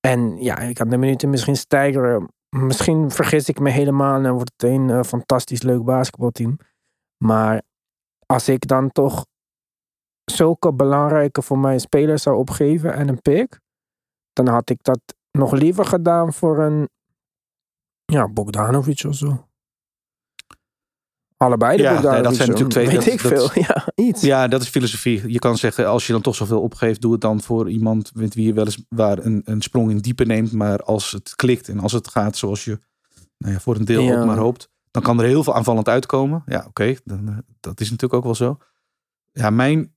[0.00, 2.28] En ja, ik kan de minuten misschien stijgeren.
[2.48, 6.58] Misschien vergis ik me helemaal en wordt het een eh, fantastisch leuk basketbalteam.
[7.24, 7.62] Maar
[8.26, 9.26] als ik dan toch
[10.24, 13.60] zulke belangrijke voor mij spelers zou opgeven en een pick,
[14.32, 15.00] dan had ik dat
[15.30, 16.88] nog liever gedaan voor een
[18.04, 19.46] ja, Bogdanovic of zo.
[21.36, 23.62] Allebei de Ja, nee, dat zijn natuurlijk twee- Weet dat- ik dat- veel.
[23.68, 24.20] Ja, iets.
[24.20, 25.32] Ja, dat is filosofie.
[25.32, 28.34] Je kan zeggen, als je dan toch zoveel opgeeft, doe het dan voor iemand met
[28.34, 30.52] wie je weliswaar een, een sprong in diepe neemt.
[30.52, 32.78] Maar als het klikt en als het gaat zoals je
[33.38, 34.20] nou ja, voor een deel Ja.
[34.20, 36.42] ook maar hoopt, dan kan er heel veel aanvallend uitkomen.
[36.46, 37.16] Ja, oké, eh,
[37.60, 38.58] dat is natuurlijk ook wel zo.
[39.32, 39.94] Ja, mijn,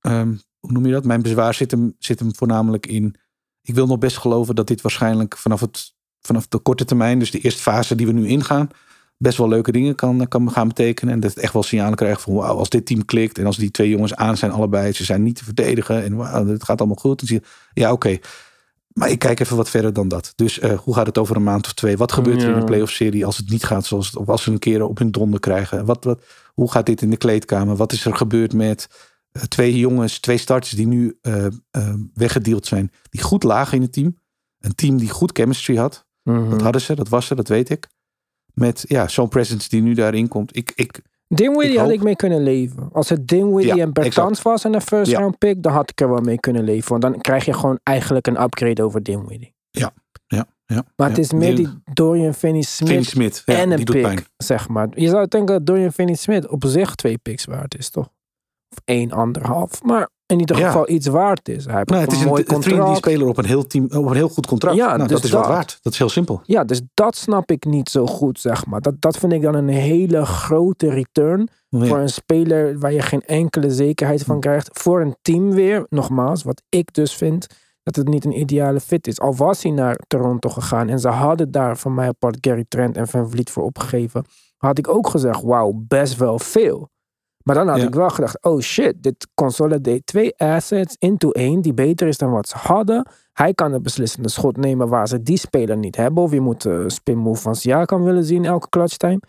[0.00, 1.04] ehm, hoe noem je dat?
[1.04, 3.14] Mijn bezwaar zit hem, zit hem voornamelijk in.
[3.62, 7.30] Ik wil nog best geloven dat dit waarschijnlijk vanaf het vanaf de korte termijn, dus
[7.30, 8.68] de eerste fase die we nu ingaan,
[9.22, 11.14] best wel leuke dingen kan, kan gaan betekenen.
[11.14, 13.56] En dat het echt wel signalen krijgt van wauw, als dit team klikt en als
[13.56, 16.78] die twee jongens aan zijn allebei, ze zijn niet te verdedigen en wauw, het gaat
[16.78, 17.18] allemaal goed.
[17.18, 18.18] Dan zie je, ja oké.
[18.92, 20.32] Maar ik kijk even wat verder dan dat.
[20.36, 21.96] Dus eh, hoe gaat het over een maand of twee?
[21.96, 24.42] Wat gebeurt er in de playoff serie als het niet gaat zoals het, of als
[24.42, 25.84] ze een keer op hun donder krijgen?
[25.84, 26.22] Wat, wat,
[26.54, 27.76] hoe gaat dit in de kleedkamer?
[27.76, 28.88] Wat is er gebeurd met
[29.32, 31.46] eh, twee jongens, twee starters die nu eh,
[32.14, 34.18] weggedeeld zijn, die goed lagen in het team?
[34.60, 36.06] Een team die goed chemistry had.
[36.22, 36.50] Mhm.
[36.50, 37.88] Dat hadden ze, dat was er, dat weet ik.
[38.54, 40.56] Met ja, zo'n presence die nu daarin komt.
[40.56, 42.88] Ik, ik, Dinwiddie Ik had ik mee kunnen leven.
[42.92, 45.18] Als het Dinwiddie Ja, en Bertans was en een first Ja.
[45.18, 46.90] round pick, dan had ik er wel mee kunnen leven.
[46.90, 49.54] Want dan krijg je gewoon eigenlijk een upgrade over Dinwiddie.
[49.70, 49.92] ja,
[50.26, 50.84] ja.
[50.96, 51.22] Maar het ja.
[51.22, 54.24] is meer die Dorian Finney-Smith Finney Smith, ja, en een pick, pijn.
[54.36, 54.88] zeg maar.
[54.94, 58.08] Je zou denken dat Dorian Finney-Smith op zich twee picks waard is, toch?
[58.70, 59.82] Of één, anderhalf.
[59.82, 60.66] Maar in ieder Ja.
[60.66, 61.64] geval iets waard is.
[61.64, 62.96] Hij heeft Nou, het is een mooi een 3D contract.
[62.96, 64.76] speler op een heel, team, op een heel goed contract.
[64.76, 65.46] Ja, nou, dus dat is dat.
[65.46, 65.78] waard.
[65.82, 66.40] Dat is heel simpel.
[66.44, 68.80] Ja, dus dat snap ik niet zo goed, zeg maar.
[68.80, 73.22] Dat, dat vind ik dan een hele grote return voor een speler waar je geen
[73.22, 74.68] enkele zekerheid van krijgt.
[74.72, 77.46] Voor een team weer, nogmaals, wat ik dus vind
[77.82, 79.20] dat het niet een ideale fit is.
[79.20, 82.96] Al was hij naar Toronto gegaan en ze hadden daar van mij apart Gary Trent
[82.96, 84.24] en Van Vliet voor opgegeven,
[84.56, 86.88] had ik ook gezegd, wauw, best wel veel.
[87.44, 87.86] Maar dan had Ja.
[87.86, 92.30] ik wel gedacht, oh shit, dit consolidate twee assets into één die beter is dan
[92.30, 93.06] wat ze hadden.
[93.32, 96.22] Hij kan de beslissende schot nemen waar ze die speler niet hebben.
[96.22, 99.20] Of je moet een spin move van Siakam willen zien elke clutch time.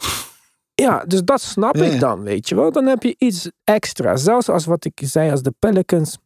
[0.75, 1.91] Ja, dus dat snap Ja, ja.
[1.93, 2.71] ik dan, weet je wel.
[2.71, 4.15] Dan heb je iets extra.
[4.15, 6.17] Zelfs als wat ik zei, als de Pelicans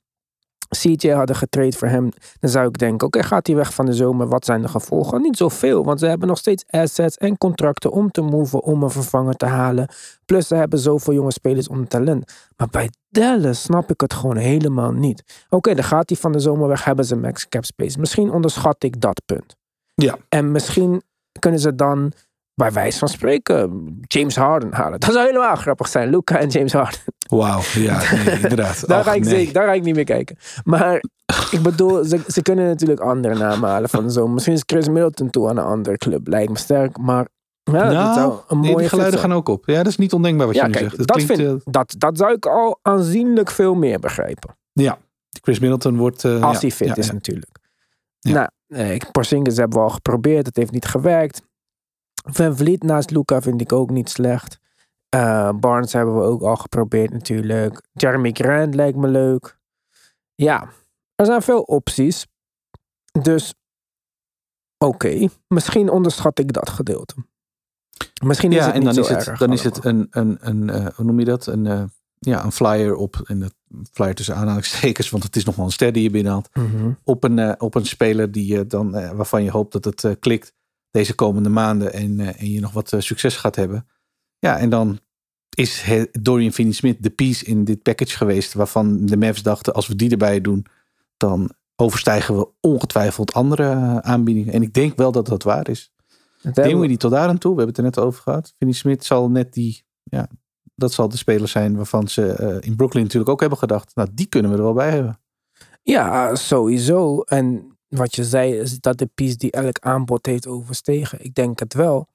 [0.82, 2.10] CJ hadden getraind voor hem,
[2.40, 4.28] dan zou ik denken, oké, gaat hij weg van de zomer?
[4.28, 5.22] Wat zijn de gevolgen?
[5.22, 8.90] Niet zoveel, want ze hebben nog steeds assets en contracten om te moven, om een
[8.90, 9.88] vervanger te halen.
[10.26, 12.34] Plus ze hebben zoveel jonge spelers onder talent.
[12.58, 15.46] Maar bij Dallas snap ik het gewoon helemaal niet.
[15.50, 18.00] Oké, dan gaat hij van de zomer weg, hebben ze max cap space.
[18.00, 19.56] Misschien onderschat ik dat punt.
[19.94, 20.18] Ja.
[20.30, 21.02] En misschien
[21.40, 22.12] kunnen ze dan
[22.56, 25.00] bij wijze van spreken James Harden halen.
[25.00, 26.10] Dat zou helemaal grappig zijn.
[26.10, 27.00] Luca en James Harden.
[27.30, 28.88] Wauw, ja, nee, inderdaad.
[28.88, 29.30] Daar, Och, ga ik nee.
[29.30, 30.38] zeker, daar ga ik niet meer kijken.
[30.64, 31.04] Maar
[31.52, 34.34] ik bedoel, ze, ze kunnen natuurlijk andere namen halen van zomer.
[34.34, 36.28] Misschien is Chris Middleton toe aan een andere club.
[36.28, 37.28] Lijkt me sterk, maar
[37.64, 39.66] ja, dat zou Nou, een nee, mooie die geluiden gaan ook op.
[39.66, 40.98] Ja, dat is niet ondenkbaar wat Ja, je nu zegt.
[40.98, 44.58] Dat, klinkt, vind, eh, dat, dat zou ik al aanzienlijk veel meer begrijpen.
[44.74, 44.98] ja,
[45.42, 46.24] Chris Middleton wordt...
[46.24, 47.52] eh, Als ja, hij fit ja, is natuurlijk.
[48.22, 50.46] Nou, eh, Porzingis hebben we al geprobeerd.
[50.46, 51.42] Het heeft niet gewerkt.
[52.26, 54.60] Van Vliet naast Luca vind ik ook niet slecht.
[55.10, 57.82] Eh, Barnes hebben we ook al geprobeerd natuurlijk.
[57.94, 59.60] Jeremy Grant lijkt me leuk.
[60.36, 60.70] Ja,
[61.16, 62.28] er zijn veel opties.
[63.22, 63.54] Dus,
[64.78, 65.28] oké.
[65.48, 67.16] Misschien onderschat ik dat gedeelte.
[68.24, 70.08] Misschien is Ja, het en niet dan zo is het, erg dan is het een,
[70.10, 71.46] een, een eh, hoe noem je dat?
[71.46, 71.84] Een, eh,
[72.20, 73.52] ja, een flyer op, en de
[73.92, 76.50] flyer tussen aanhalingstekens, want het is nog wel een ster die je binnenhaalt.
[76.54, 76.92] Mhm.
[77.04, 80.54] Op een, op een speler die je dan, waarvan je hoopt dat het klikt
[80.96, 83.88] deze komende maanden en, eh, en je nog wat eh, succes gaat hebben.
[84.40, 85.00] Ja, en dan
[85.50, 89.96] is Dorian Finney-Smith de piece in dit package geweest waarvan de Mavs dachten, als we
[89.96, 90.66] die erbij doen,
[91.18, 94.54] dan overstijgen we ongetwijfeld andere eh, aanbiedingen.
[94.54, 95.94] En ik denk wel dat dat waar is.
[96.42, 97.56] Hebben we- tot daar aan toe.
[97.56, 98.54] We hebben het er net over gehad.
[98.58, 100.28] Finney-Smith zal net die, ja,
[100.76, 103.96] dat zal de speler zijn waarvan ze in Brooklyn natuurlijk ook hebben gedacht.
[103.96, 105.20] Nou, die kunnen we er wel bij hebben.
[105.84, 107.20] Ja, sowieso.
[107.22, 111.24] En wat je zei, is dat de piece die elk aanbod heeft overstegen.
[111.24, 112.08] Ik denk het wel.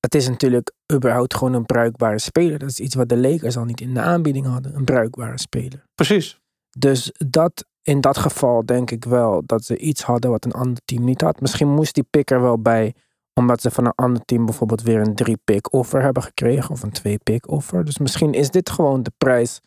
[0.00, 2.58] Het is natuurlijk überhaupt gewoon een bruikbare speler.
[2.58, 4.74] Dat is iets wat de Lakers al niet in de aanbieding hadden.
[4.74, 5.84] Een bruikbare speler.
[5.94, 6.40] Precies.
[6.78, 10.82] Dus dat, in dat geval denk ik wel dat ze iets hadden wat een ander
[10.84, 11.40] team niet had.
[11.40, 12.94] Misschien moest die pick er wel bij,
[13.34, 16.70] omdat ze van een ander team bijvoorbeeld weer een drie pick offer hebben gekregen.
[16.70, 17.84] Of een twee pick offer.
[17.84, 19.60] Dus misschien is dit gewoon de prijs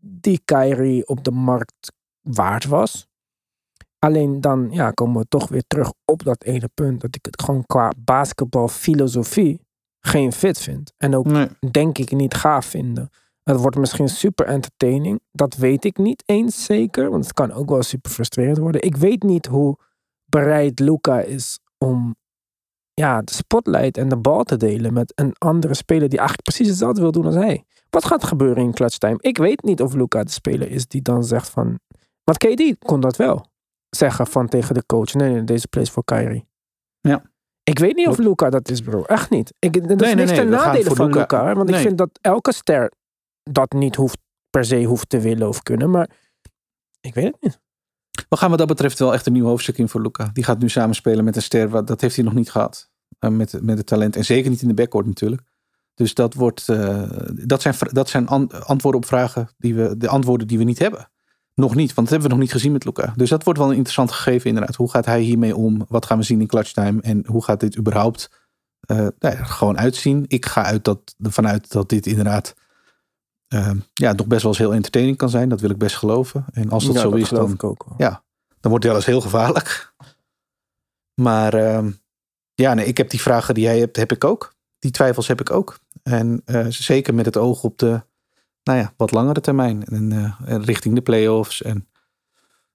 [0.00, 3.08] die Kyrie op de markt waard was.
[3.98, 7.00] Alleen dan ja, komen we toch weer terug op dat ene punt.
[7.00, 9.60] Dat ik het gewoon qua basketbalfilosofie
[10.00, 10.92] geen fit vind.
[10.96, 11.48] En ook Nee.
[11.70, 13.10] denk ik niet gaaf vinden.
[13.42, 15.20] Het wordt misschien super entertaining.
[15.32, 17.10] Dat weet ik niet eens zeker.
[17.10, 18.82] Want het kan ook wel super frustrerend worden.
[18.82, 19.78] Ik weet niet hoe
[20.24, 22.16] bereid Luca is om
[22.94, 26.68] ja, de spotlight en de bal te delen met een andere speler die eigenlijk precies
[26.68, 27.64] hetzelfde wil doen als hij.
[27.90, 29.16] Wat gaat er gebeuren in clutch time?
[29.20, 31.78] Ik weet niet of Luca de speler is die dan zegt van...
[32.24, 33.46] Want KD kon dat wel.
[33.96, 35.14] Zeggen van tegen de coach.
[35.14, 36.48] Nee, nee, deze play is voor Kyrie.
[37.00, 37.22] Ja.
[37.62, 39.02] Ik weet niet of Luca dat is, bro.
[39.02, 39.54] Echt niet.
[39.58, 41.12] Ik, dat is nee, niks nee, ten nadele van.
[41.12, 41.54] Luca.
[41.54, 42.92] Want ik vind dat elke ster
[43.42, 44.18] dat niet hoeft,
[44.50, 45.90] per se hoeft te willen of kunnen.
[45.90, 46.10] Maar
[47.00, 47.60] ik weet het niet.
[48.28, 50.30] We gaan wat dat betreft wel echt een nieuw hoofdstuk in voor Luca.
[50.32, 51.68] Die gaat nu samenspelen met een ster.
[51.68, 52.90] wat- Dat heeft hij nog niet gehad.
[53.18, 54.16] Eh, met, met het talent.
[54.16, 55.42] En zeker niet in de backcourt natuurlijk.
[55.94, 57.10] Dus dat, wordt, eh,
[57.44, 60.78] dat zijn, dat zijn an- antwoorden op vragen die we, de antwoorden die we niet
[60.78, 61.10] hebben.
[61.60, 63.12] Nog niet, want dat hebben we nog niet gezien met Luca.
[63.16, 64.74] Dus dat wordt wel een interessant gegeven inderdaad.
[64.74, 65.84] Hoe gaat hij hiermee om?
[65.88, 67.00] Wat gaan we zien in clutch time?
[67.00, 68.30] En hoe gaat dit überhaupt
[68.86, 70.24] nou ja, gewoon uitzien?
[70.28, 72.54] Ik ga uit dat, ervan uit dat dit inderdaad
[73.48, 75.48] eh, ja, nog best wel eens heel entertaining kan zijn.
[75.48, 76.44] Dat wil ik best geloven.
[76.52, 78.22] En als dat Ja, zo is, dan, ook ja,
[78.60, 79.68] dan wordt het wel eens heel gevaarlijk.
[81.22, 81.90] Maar ehm,
[82.54, 84.54] ja, nee, ik heb die vragen die jij hebt, heb ik ook.
[84.78, 85.78] Die twijfels heb ik ook.
[86.02, 88.02] En eh, zeker met het oog op de,
[88.66, 89.84] nou ja, wat langere termijn.
[89.84, 91.62] En eh, richting de play-offs.
[91.62, 91.88] En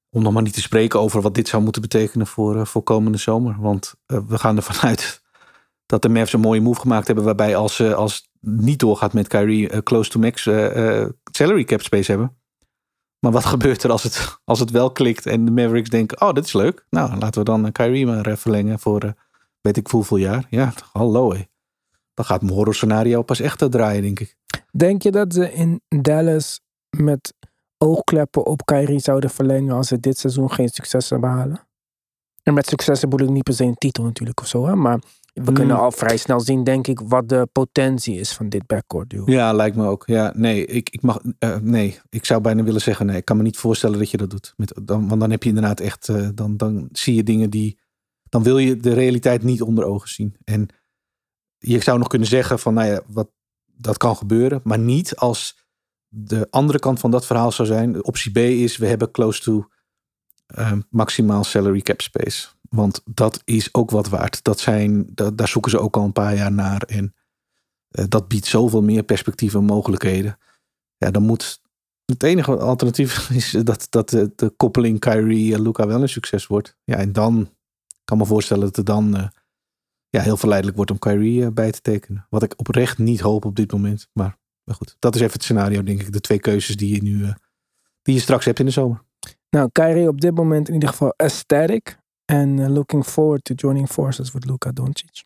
[0.09, 2.83] om nog maar niet te spreken over wat dit zou moeten betekenen voor, eh, voor
[2.83, 3.55] komende zomer.
[3.59, 5.21] Want eh, we gaan ervan uit
[5.85, 7.25] dat de Mavs een mooie move gemaakt hebben.
[7.25, 10.43] Waarbij als als niet doorgaat met Kyrie close to max
[11.31, 12.37] salary cap space hebben.
[13.19, 16.33] Maar wat gebeurt er als het, als het wel klikt en de Mavericks denken, oh,
[16.33, 16.85] dit is leuk.
[16.89, 19.13] Nou, laten we dan Kyrie maar verlengen voor
[19.61, 20.45] weet ik hoeveel jaar.
[20.49, 21.35] Ja, hallo.
[22.13, 24.37] Dan gaat mijn horror scenario pas echt draaien, denk ik.
[24.71, 26.61] Denk je dat ze in Dallas
[26.97, 27.33] met
[27.77, 31.67] oogkleppen op Kyrie zouden verlengen als ze dit seizoen geen successen behalen?
[32.43, 34.75] En met successen bedoel ik niet per se een titel natuurlijk of zo, hè?
[34.75, 34.99] maar
[35.33, 35.83] we kunnen Hmm.
[35.83, 39.23] al vrij snel zien, denk ik, wat de potentie is van dit backcourt duo.
[39.25, 40.03] Ja, lijkt me ook.
[40.05, 43.37] Ja, nee, ik, ik mag, eh, nee, ik zou bijna willen zeggen, nee, ik kan
[43.37, 44.53] me niet voorstellen dat je dat doet.
[44.57, 47.79] Met, dan, want dan heb je inderdaad echt, eh, dan, dan zie je dingen die,
[48.29, 50.35] dan wil je de realiteit niet onder ogen zien.
[50.43, 50.67] En
[51.57, 53.29] je zou nog kunnen zeggen van, nou ja, wat,
[53.81, 55.59] dat kan gebeuren, maar niet als
[56.07, 58.03] de andere kant van dat verhaal zou zijn.
[58.03, 59.67] Optie B is, we hebben close to
[60.45, 62.47] eh, maximaal salary cap space.
[62.69, 64.43] Want dat is ook wat waard.
[64.43, 66.81] Dat zijn, da- daar zoeken ze ook al een paar jaar naar.
[66.81, 67.15] En
[67.87, 70.37] eh, dat biedt zoveel meer perspectieven en mogelijkheden.
[70.97, 71.61] Ja, dan moet.
[72.05, 76.77] Het enige alternatief is dat, dat de, koppeling Kyrie en Luca wel een succes wordt.
[76.83, 77.49] Ja, en dan
[78.03, 79.27] kan me voorstellen dat het dan eh,
[80.11, 82.25] ja, heel verleidelijk wordt om Kyrie eh, bij te tekenen.
[82.29, 84.07] Wat ik oprecht niet hoop op dit moment.
[84.13, 86.11] Maar, maar goed, dat is even het scenario, denk ik.
[86.13, 87.33] De twee keuzes die je nu eh,
[88.01, 89.03] die je straks hebt in de zomer.
[89.49, 91.99] Nou, Kyrie op dit moment in ieder geval aesthetic.
[92.25, 95.23] En eh, looking forward to joining forces with Luka Doncic.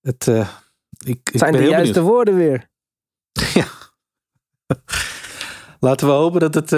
[0.00, 2.12] Het, ik, ik Zijn ben de juiste benieuwd.
[2.12, 2.68] woorden weer.
[3.54, 3.66] Ja.
[5.80, 6.68] Laten we hopen dat het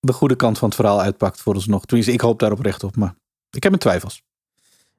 [0.00, 1.84] de goede kant van het verhaal uitpakt voor ons nog.
[1.84, 3.14] Tenminste, ik hoop daar oprecht op, maar
[3.50, 4.22] ik heb mijn twijfels.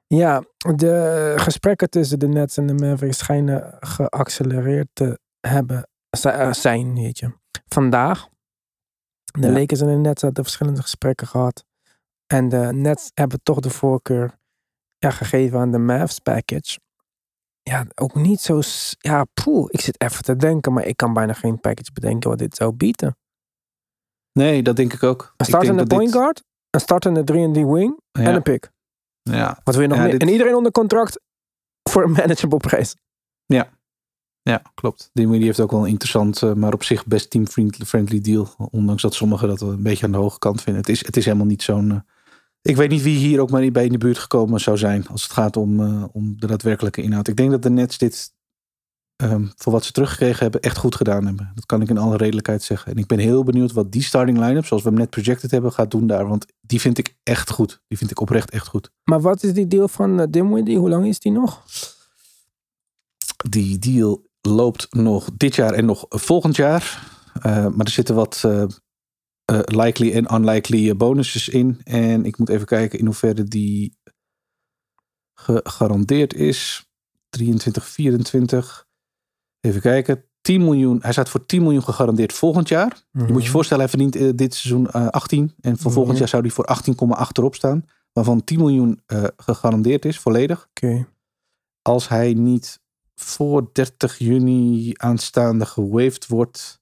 [0.07, 0.43] Ja,
[0.75, 7.17] de gesprekken tussen de Nets en de Mavericks schijnen geaccelereerd te hebben eh, zijn, weet
[7.19, 7.31] je.
[7.65, 8.27] Vandaag,
[9.23, 9.51] de Ja.
[9.53, 11.65] Lakers en de Nets hadden verschillende gesprekken gehad.
[12.27, 14.37] En de Nets hebben toch de voorkeur
[14.97, 16.79] ja, gegeven aan de Mavs package.
[17.61, 18.59] Ja, ook niet zo...
[18.97, 22.39] Ja, poeh, ik zit even te denken, maar ik kan bijna geen package bedenken wat
[22.39, 23.17] dit zou bieden.
[24.31, 25.33] Nee, dat denk ik ook.
[25.37, 28.71] Een startende denk dat point dit- guard, een startende 3 wing Ja, en een pick.
[29.31, 30.11] Ja, Wat wil je nog Ja, meer?
[30.11, 31.19] dit- En iedereen onder contract
[31.89, 32.95] voor een manageable prijs.
[34.41, 35.09] ja, klopt.
[35.13, 38.47] Die die heeft ook wel een interessant, eh, maar op zich best team-friendly deal.
[38.71, 40.81] Ondanks dat sommigen dat wel een beetje aan de hoge kant vinden.
[40.81, 41.91] Het is, het is helemaal niet zo'n...
[41.91, 41.97] eh,
[42.61, 45.07] ik weet niet wie hier ook maar bij in de buurt gekomen zou zijn.
[45.07, 47.27] Als het gaat om, eh, om de daadwerkelijke inhoud.
[47.27, 48.33] Ik denk dat de Nets dit
[49.17, 51.51] ehm, voor wat ze teruggekregen hebben echt goed gedaan hebben.
[51.55, 52.91] Dat kan ik in alle redelijkheid zeggen.
[52.91, 55.71] En ik ben heel benieuwd wat die starting line-up, zoals we hem net projected hebben,
[55.71, 56.27] gaat doen daar.
[56.27, 57.81] Want die vind ik echt goed.
[57.87, 58.91] Die vind ik oprecht echt goed.
[59.03, 60.75] Maar wat is die deal van uh, Dimwitty?
[60.75, 61.63] Hoe lang is die nog?
[63.49, 67.03] Die deal loopt nog dit jaar en nog volgend jaar.
[67.41, 68.65] Eh, maar er zitten wat eh,
[69.65, 71.81] likely en unlikely bonuses in.
[71.83, 73.97] En ik moet even kijken in hoeverre die
[75.33, 76.89] gegarandeerd is.
[77.29, 78.86] 23, 24.
[79.61, 80.23] Even kijken.
[80.41, 80.99] 10 miljoen.
[81.01, 83.01] Hij staat voor 10 miljoen gegarandeerd volgend jaar.
[83.11, 85.53] Je moet je voorstellen, hij verdient eh, dit seizoen eh, 18.
[85.61, 86.17] En voor volgend Mhm.
[86.19, 87.85] jaar zou hij voor 18,8 erop staan.
[88.13, 90.67] Waarvan 10 miljoen eh, gegarandeerd is, volledig.
[90.69, 91.07] Oké.
[91.81, 92.79] Als hij niet
[93.15, 96.79] voor 30 juni aanstaande gewaved wordt.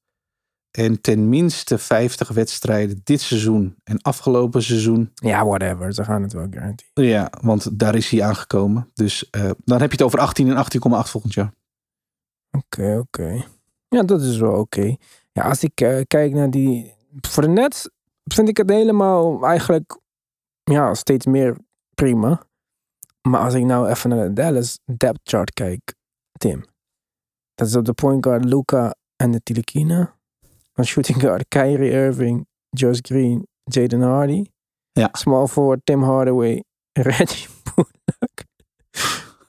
[0.71, 5.11] En tenminste 50 wedstrijden dit seizoen en afgelopen seizoen.
[5.13, 5.93] Ja, whatever.
[5.93, 6.87] Ze gaan het wel guarantee.
[6.93, 8.89] Ja, want daar is hij aangekomen.
[8.93, 10.55] Dus eh, dan heb je het over 18 en
[11.03, 11.53] 18,8 volgend jaar.
[12.57, 13.45] Oké, oké.
[13.87, 14.95] Ja, dat is wel oké.
[15.31, 16.93] Ja, als ik eh, kijk naar die...
[17.21, 17.89] Voor de Nets
[18.23, 19.99] vind ik het helemaal eigenlijk...
[20.63, 21.57] Ja, steeds meer
[21.95, 22.45] prima.
[23.21, 25.93] Maar als ik nou even naar de Dallas depth chart kijk,
[26.31, 26.65] Tim.
[27.55, 30.15] Dat is op de point guard Luca en de Tilikina.
[30.73, 34.45] Dan shooting guard Kyrie Irving, Josh Green, Jaden Hardy.
[34.91, 35.09] Ja.
[35.11, 38.43] Small forward Tim Hardaway, Reggie Bullock.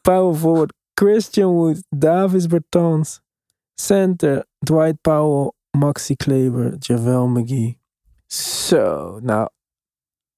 [0.03, 3.21] Power forward Christian Wood, Davis Bertans.
[3.81, 7.79] Center Dwight Powell, Maxi Kleber, Javel McGee.
[8.27, 9.49] Zo, nou,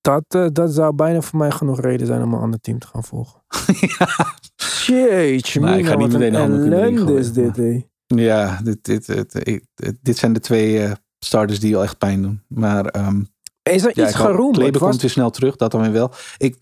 [0.00, 2.86] dat, eh, dat zou bijna voor mij genoeg reden zijn om een ander team te
[2.86, 3.42] gaan volgen.
[4.86, 7.86] Jeetje, Nou, ik ga niet meteen een ellende is dit, hé.
[8.06, 12.42] Ja, dit, dit, dit, dit, zijn de twee, eh, starters die al echt pijn doen.
[12.48, 13.22] Maar ehm,
[13.62, 14.56] Is er ja, iets geroemd?
[14.56, 16.12] Kleber Was, komt weer snel terug, dat dan weer wel.
[16.36, 16.58] Ik,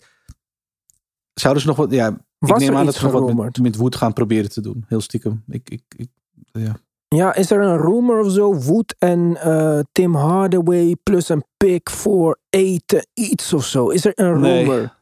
[1.33, 1.91] zouden ze nog wat...
[1.91, 4.85] Ja, ik was neem er aan dat ze wat met, Wood gaan proberen te doen.
[4.87, 5.43] Heel stiekem.
[5.47, 6.09] Ik, ik, ik,
[6.51, 6.75] ja.
[7.07, 8.53] Ja, is er een rumor of zo?
[8.55, 13.89] Wood en eh, Tim Hardaway plus een pick voor eten, iets of zo.
[13.89, 14.63] Is er een Nee.
[14.63, 14.95] rumor?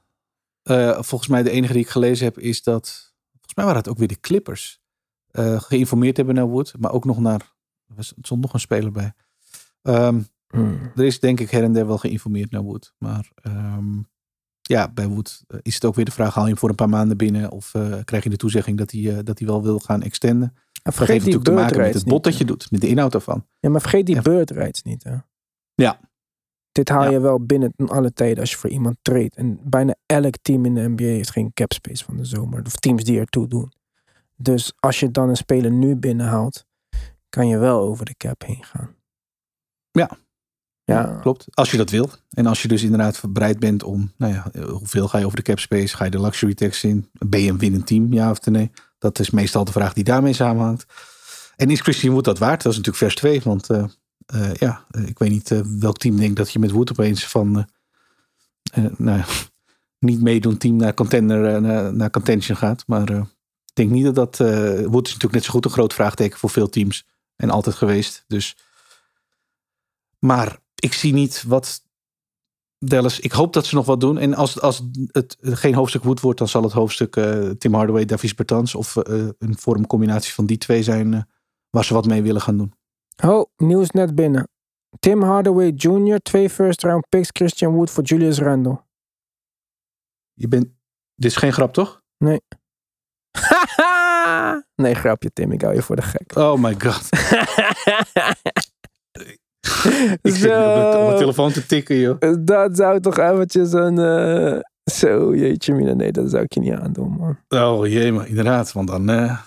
[0.64, 3.14] Eh, volgens mij de enige die ik gelezen heb is dat...
[3.32, 4.80] Volgens mij waren het ook weer de Clippers.
[5.32, 6.74] eh, geïnformeerd hebben naar Wood.
[6.80, 7.54] Maar ook nog naar...
[7.88, 9.14] Er er stond nog een speler bij.
[9.82, 10.92] Ehm, Hmm.
[10.96, 12.94] er is denk ik her en der wel geïnformeerd naar Wood.
[12.98, 13.98] Maar ehm,
[14.68, 16.34] ja, bij Wood eh, is het ook weer de vraag...
[16.34, 17.52] haal je hem voor een paar maanden binnen...
[17.52, 20.48] of eh, krijg je de toezegging dat hij, eh, dat hij wel wil gaan extenden?
[20.48, 22.72] En Dat vergeet heeft natuurlijk te maken met het bot dat je doet.
[22.72, 23.46] Met de inhoud daarvan.
[23.60, 24.22] Ja, maar vergeet die Ja.
[24.22, 25.04] bird rights niet.
[25.04, 25.16] Hè?
[25.76, 26.00] Ja.
[26.72, 27.10] Dit haal Ja.
[27.10, 29.36] je wel binnen in alle tijden als je voor iemand treedt.
[29.36, 32.62] En bijna elk team in de NBA heeft geen cap space van de zomer.
[32.66, 33.72] Of teams die ertoe doen.
[34.36, 36.66] Dus als je dan een speler nu binnenhaalt,
[37.30, 38.96] kan je wel over de cap heen gaan.
[39.92, 40.18] Ja.
[40.86, 41.46] Ja, Klopt.
[41.54, 42.10] Als je dat wil.
[42.30, 45.38] En als je dus inderdaad bereid bent om, nou ja, eh, hoeveel ga je over
[45.38, 45.96] de cap space?
[45.96, 47.10] Ga je de luxury tax in?
[47.12, 48.14] Ben je een winnend team?
[48.14, 48.72] Ja of nee?
[49.00, 50.86] Dat is meestal de vraag die daarmee samenhangt.
[51.56, 52.64] En is Christian Wood dat waard?
[52.64, 53.42] Dat is natuurlijk vers 2.
[53.44, 53.84] Want eh,
[54.26, 57.28] eh, ja, eh, ik weet niet eh, welk team denkt dat je met Wood opeens
[57.28, 59.26] van, eh, eh, nou ja,
[60.10, 62.84] niet meedoen team naar contender, eh, naar, naar contention gaat.
[62.88, 63.18] Maar eh,
[63.66, 66.40] ik denk niet dat dat, eh Wood is natuurlijk net zo goed een groot vraagteken
[66.40, 67.06] voor veel teams.
[67.36, 68.24] En altijd geweest.
[68.28, 68.58] Dus
[70.20, 71.84] maar ik zie niet wat
[72.78, 73.20] Dallas.
[73.20, 74.18] Ik hoop dat ze nog wat doen.
[74.18, 78.06] En als, als het geen hoofdstuk Wood wordt, dan zal het hoofdstuk eh, Tim Hardaway,
[78.06, 81.22] Davies Bertans of eh, een vormcombinatie van die twee zijn eh,
[81.70, 82.74] waar ze wat mee willen gaan doen.
[83.24, 84.48] Oh, nieuws net binnen.
[85.00, 88.84] Tim Hardaway Jr., twee first round picks, Christian Wood voor Julius Randle.
[90.34, 90.68] Je bent,
[91.16, 92.02] dit is geen grap, toch?
[94.76, 96.36] nee, grapje Tim, ik hou je voor de gek.
[96.36, 97.10] Oh my god.
[100.22, 102.36] Ik zit nu op mijn- op mijn telefoon te tikken, joh.
[102.40, 103.98] Dat zou toch eventjes een...
[104.00, 104.60] eh,
[104.94, 107.38] Zo, jeetje mina, nee, dat zou ik je niet aandoen, man.
[107.50, 108.72] Oh jee, maar inderdaad.
[108.72, 109.40] Want dan, eh,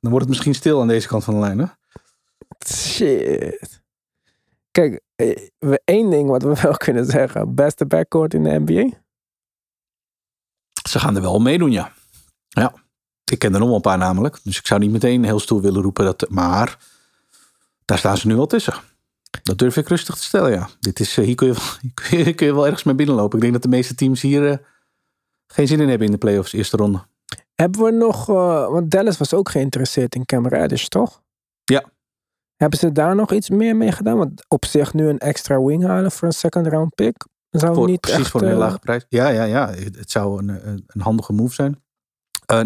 [0.00, 1.66] dan wordt het misschien stil aan deze kant van de lijn, hè?
[2.66, 3.82] Shit.
[4.70, 7.54] Kijk, eh, we- één ding wat we wel kunnen zeggen.
[7.54, 8.96] Beste backcourt in de NBA?
[10.88, 11.92] Ze gaan er wel meedoen, ja.
[12.48, 12.72] Ja.
[13.24, 14.38] Ik ken er nog wel een paar namelijk.
[14.42, 16.04] Dus ik zou niet meteen heel stoer willen roepen.
[16.04, 16.78] Dat, maar
[17.84, 18.74] daar staan ze nu wel tussen.
[19.42, 20.68] Dat durf ik rustig te stellen, ja.
[20.80, 23.36] Dit is, eh, hier, kun je, wel- kun je, kun je wel ergens mee binnenlopen.
[23.36, 24.56] Ik denk dat de meeste teams hier eh,
[25.46, 27.06] geen zin in hebben in de playoffs, eerste ronde.
[27.54, 28.28] Hebben we nog...
[28.28, 31.22] eh, want Dallas was ook geïnteresseerd in Cam Reddish, toch?
[31.64, 31.84] Ja.
[32.56, 34.16] Hebben ze daar nog iets meer mee gedaan?
[34.16, 37.26] Want op zich nu een extra wing halen voor een second round pick.
[37.50, 39.06] Zou Voor, niet precies echt, voor een heel eh, lage prijs.
[39.08, 39.70] Ja, ja, ja.
[39.74, 41.82] Het zou een, een, een handige move zijn.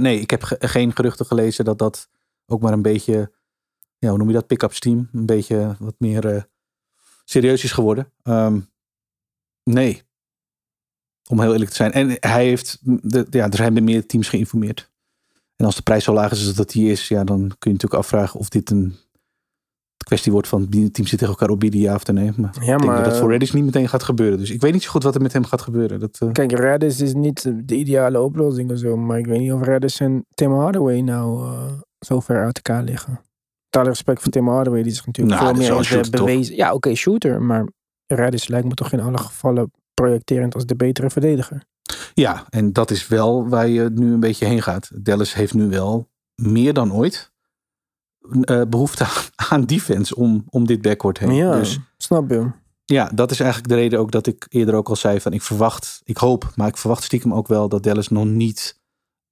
[0.00, 2.08] Nee, ik heb ge- geen geruchten gelezen dat dat
[2.46, 3.32] ook maar een beetje...
[3.98, 4.46] Ja, hoe noem je dat?
[4.46, 5.08] Pick-up team.
[5.12, 6.48] Een beetje wat meer
[7.24, 8.12] serieus is geworden.
[8.22, 8.60] Ehm,
[9.64, 10.02] nee.
[11.28, 11.92] Om heel eerlijk te zijn.
[11.92, 12.78] En hij heeft...
[12.82, 14.90] De, ja, er zijn meer teams geïnformeerd.
[15.56, 17.08] En als de prijs zo laag is als dat die is...
[17.08, 18.96] Ja, dan kun je natuurlijk afvragen of dit een
[20.04, 20.64] kwestie wordt van...
[20.64, 22.32] Die teams zitten tegen elkaar opbieden, ja of nee.
[22.36, 22.96] Maar Ja, ik denk maar...
[22.96, 24.38] dat dat voor Reddish niet meteen gaat gebeuren.
[24.38, 26.00] Dus ik weet niet zo goed wat er met hem gaat gebeuren.
[26.00, 28.96] Dat, eh, Kijk, Reddish is niet de ideale oplossing of zo.
[28.96, 32.82] Maar ik weet niet of Reddish en Tim Hardaway nou eh, zo ver uit elkaar
[32.82, 33.20] liggen.
[33.76, 36.10] Alle respect voor Tim Hardaway, die zich natuurlijk Nou, veel is meer toch?
[36.10, 36.56] bewezen.
[36.56, 37.42] Ja, oké, shooter.
[37.42, 37.66] Maar
[38.06, 41.64] Reddish lijkt me toch in alle gevallen projecterend als de betere verdediger.
[42.14, 44.90] Ja, en dat is wel waar je nu een beetje heen gaat.
[44.94, 47.32] Dallas heeft nu wel meer dan ooit
[48.42, 49.06] eh, behoefte
[49.50, 51.34] aan defense om, om dit backcourt heen.
[51.34, 52.50] Ja, Dus snap je.
[52.84, 55.42] ja, dat is eigenlijk de reden ook dat ik eerder ook al zei van ik
[55.42, 58.80] verwacht, ik hoop, maar ik verwacht stiekem ook wel dat Dallas nog niet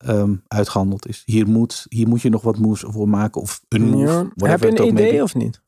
[0.04, 1.22] ehm, uitgehandeld is.
[1.24, 4.30] Hier moet, hier moet je nog wat moves voor maken of een move.
[4.34, 4.48] Ja.
[4.48, 5.62] Heb je een idee of niet?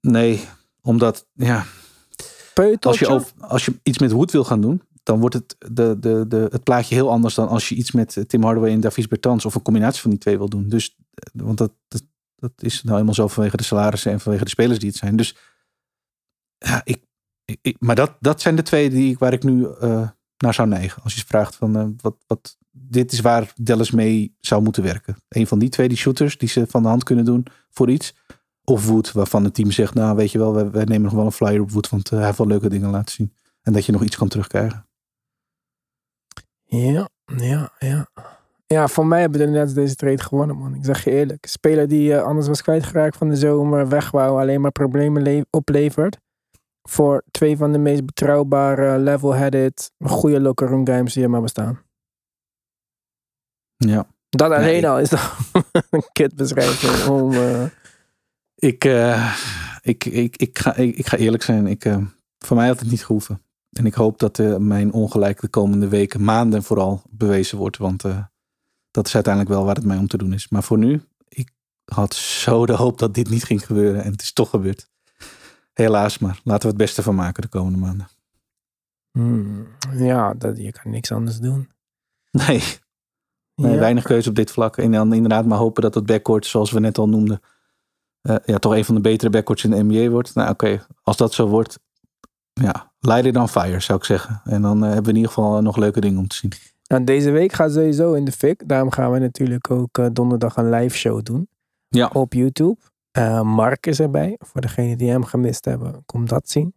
[0.00, 0.44] Nee,
[0.82, 1.64] omdat ja,
[2.54, 2.88] Peuteltje?
[2.88, 5.96] als je, over, als je iets met Wood wil gaan doen, dan wordt het, de,
[5.98, 8.80] de, de, het plaatje heel anders dan als je iets met eh, Tim Hardaway en
[8.80, 10.68] Davies Bertans of een combinatie van die twee wil doen.
[10.68, 12.02] Dus, eh, want dat, dat,
[12.36, 15.16] dat is nou helemaal zo vanwege de salarissen en vanwege de spelers die het zijn.
[15.16, 15.36] Dus
[16.58, 17.02] ja, ik,
[17.60, 20.08] ik, maar dat, dat zijn de twee die, ik- waar ik nu eh,
[20.40, 21.02] naar zou neigen.
[21.02, 25.16] Als je vraagt van eh, wat, wat, dit is waar Dallas mee zou moeten werken.
[25.28, 28.14] Een van die twee, die shooters, die ze van de hand kunnen doen voor iets.
[28.64, 31.32] Of Wood, waarvan het team zegt, nou weet je wel, wij, nemen nog wel een
[31.32, 33.34] flyer op Wood, want eh, hij heeft wel leuke dingen laten zien.
[33.62, 34.86] En dat je nog iets kan terugkrijgen.
[36.64, 38.08] Ja, ja, ja.
[38.66, 40.74] Ja, voor mij hebben de Nets deze trade gewonnen, man.
[40.74, 41.46] Ik zeg je eerlijk.
[41.46, 45.44] Speler die eh, anders was kwijtgeraakt van de zomer, weg wou, alleen maar problemen le-
[45.50, 46.18] oplevert.
[46.82, 51.82] Voor twee van de meest betrouwbare, level-headed, goede locker room games die er maar bestaan.
[53.76, 54.06] Ja.
[54.28, 55.38] Dat alleen al is toch
[55.90, 57.32] een kitbeschrijving om...
[57.32, 57.64] eh,
[58.54, 59.36] Ik, eh,
[59.82, 61.66] ik, ik, ik, ga, ik, ik ga eerlijk zijn.
[61.66, 62.04] Ik, eh,
[62.38, 63.42] voor mij had het niet gehoeven.
[63.70, 67.76] En ik hoop dat mijn ongelijk de komende weken, maanden vooral, bewezen wordt.
[67.76, 68.02] Want
[68.90, 70.48] dat is uiteindelijk wel waar het mij om te doen is.
[70.48, 71.50] Maar voor nu, ik
[71.84, 74.02] had zo de hoop dat dit niet ging gebeuren.
[74.04, 74.88] En het is toch gebeurd.
[75.80, 78.08] Helaas, maar laten we het beste van maken de komende maanden.
[79.12, 81.68] Hmm, ja, dat, je kan niks anders doen.
[82.30, 82.62] Nee,
[83.54, 83.78] nee Ja.
[83.78, 84.76] weinig keuze op dit vlak.
[84.76, 87.40] En dan inderdaad maar hopen dat het backcourt, zoals we net al noemden,
[88.20, 90.34] eh, ja, toch een van de betere backcourts in de NBA wordt.
[90.34, 91.78] Nou oké, als dat zo wordt,
[92.52, 94.40] ja, it on fire zou ik zeggen.
[94.44, 96.52] En dan eh, hebben we in ieder geval nog leuke dingen om te zien.
[96.86, 98.68] Nou, deze week gaat sowieso in de fik.
[98.68, 101.48] Daarom gaan we natuurlijk ook eh, donderdag een live show doen
[101.88, 102.76] Ja, op YouTube.
[103.10, 104.36] Eh, Mark is erbij.
[104.38, 106.74] Voor degenen die hem gemist hebben, kom dat zien.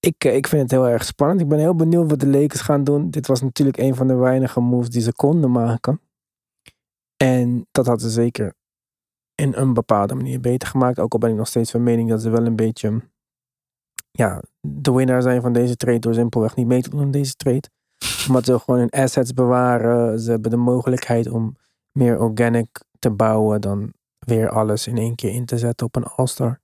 [0.00, 1.40] Ik, eh, ik vind het heel erg spannend.
[1.40, 3.10] Ik ben heel benieuwd wat de Lakers gaan doen.
[3.10, 6.00] Dit was natuurlijk een van de weinige moves die ze konden maken.
[7.16, 8.54] En dat had ze zeker
[9.34, 10.98] in een bepaalde manier beter gemaakt.
[10.98, 13.00] Ook al ben ik nog steeds van mening dat ze wel een beetje
[14.10, 17.34] ja, de winnaar zijn van deze trade door simpelweg niet mee te doen aan deze
[17.34, 17.68] trade.
[18.28, 20.20] Omdat ze gewoon hun assets bewaren.
[20.20, 21.56] Ze hebben de mogelijkheid om
[21.92, 23.92] meer organic te bouwen dan
[24.28, 26.60] weer alles in één keer in te zetten op een All-Star.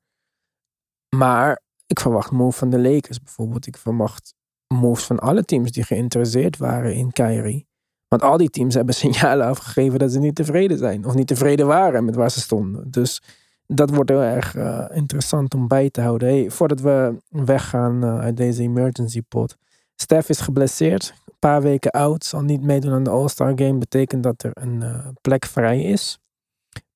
[1.17, 3.67] Maar ik verwacht move van de Lakers bijvoorbeeld.
[3.67, 4.35] Ik verwacht
[4.67, 7.67] moves van alle teams die geïnteresseerd waren in Kyrie.
[8.09, 11.05] Want al die teams hebben signalen afgegeven dat ze niet tevreden zijn.
[11.05, 12.91] Of niet tevreden waren met waar ze stonden.
[12.91, 13.23] Dus
[13.67, 16.29] dat wordt heel erg eh, interessant om bij te houden.
[16.29, 19.57] Hey, voordat we weggaan eh, uit deze emergency pot.
[19.95, 21.15] Steph is geblesseerd.
[21.27, 22.25] Een paar weken oud.
[22.25, 23.79] Zal niet meedoen aan de All-Star Game.
[23.79, 26.19] Betekent dat er een eh, plek vrij is.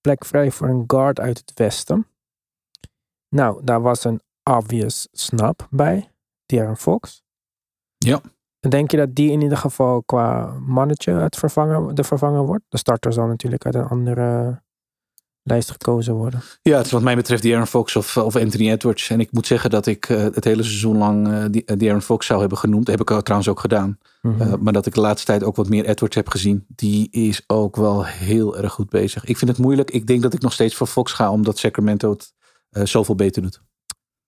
[0.08, 2.06] Plek vrij voor een guard uit het westen.
[3.28, 6.10] Nou, daar was een obvious snap bij.
[6.46, 7.22] De'Aaron Fox.
[7.96, 8.20] Ja.
[8.68, 12.64] Denk je dat die in ieder geval qua mannetje het vervangen, de vervanger wordt?
[12.68, 14.62] De starter zal natuurlijk uit een andere
[15.48, 16.42] lijst gekozen worden.
[16.62, 19.10] ja het is wat mij betreft die Aaron Fox of, of Anthony Edwards.
[19.10, 22.02] En ik moet zeggen dat ik eh, het hele seizoen lang eh, die, die Aaron
[22.02, 22.86] Fox zou hebben genoemd.
[22.86, 23.98] Dat heb ik trouwens ook gedaan.
[24.22, 24.42] Mhm.
[24.42, 26.64] Uh, maar dat ik de laatste tijd ook wat meer Edwards heb gezien.
[26.68, 29.24] Die is ook wel heel erg goed bezig.
[29.24, 29.90] Ik vind het moeilijk.
[29.90, 31.30] Ik denk dat ik nog steeds voor Fox ga.
[31.30, 32.32] Omdat Sacramento het
[32.88, 33.62] zoveel beter doet.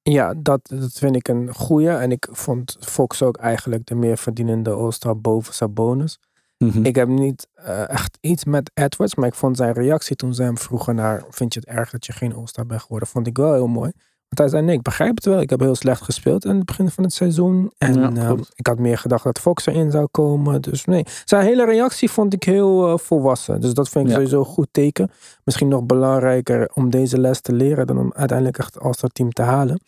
[0.03, 1.89] Ja, dat, dat vind ik een goeie.
[1.89, 6.19] En ik vond Fox ook eigenlijk de meer verdienende All-Star boven Sabonis.
[6.65, 6.85] Mhm.
[6.85, 9.15] Ik heb niet uh, echt iets met Edwards.
[9.15, 11.25] Maar ik vond zijn reactie toen ze hem vroegen naar...
[11.31, 13.09] Vind je het erg dat je geen All-Star bent geworden?
[13.09, 13.93] Vond ik wel heel mooi.
[14.29, 15.41] Want hij zei, nee, ik begrijp het wel.
[15.41, 17.73] Ik heb heel slecht gespeeld aan het begin van het seizoen.
[17.79, 18.51] En Ja, klopt.
[18.55, 20.61] ik had meer gedacht dat Fox erin zou komen.
[20.61, 23.61] Dus nee, zijn hele reactie vond ik heel uh, volwassen.
[23.61, 24.17] Dus dat vind ik Ja.
[24.17, 25.11] sowieso een goed teken.
[25.45, 27.87] Misschien nog belangrijker om deze les te leren...
[27.87, 29.81] dan om uiteindelijk echt het All-Star team te halen.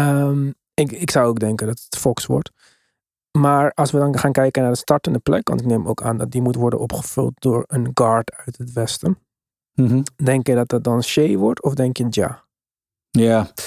[0.00, 2.50] Um, ik, ik zou ook denken dat het Fox wordt.
[3.36, 5.48] Maar als we dan gaan kijken naar de startende plek...
[5.48, 8.72] want ik neem ook aan dat die moet worden opgevuld door een guard uit het
[8.72, 9.18] westen.
[9.72, 10.02] Mhm.
[10.24, 12.44] Denk je dat dat dan Shea wordt of denk je Ja?
[13.10, 13.58] Ja, dat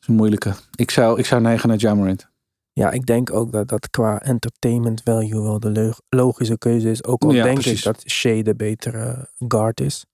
[0.00, 0.54] is een moeilijke.
[0.74, 2.30] Ik zou, ik zou neigen naar Jamarant.
[2.72, 7.04] Ja, ik denk ook dat dat qua entertainment value wel de logische keuze is.
[7.04, 7.78] Ook al Ja, denk precies.
[7.78, 10.06] ik dat Shea de betere guard is.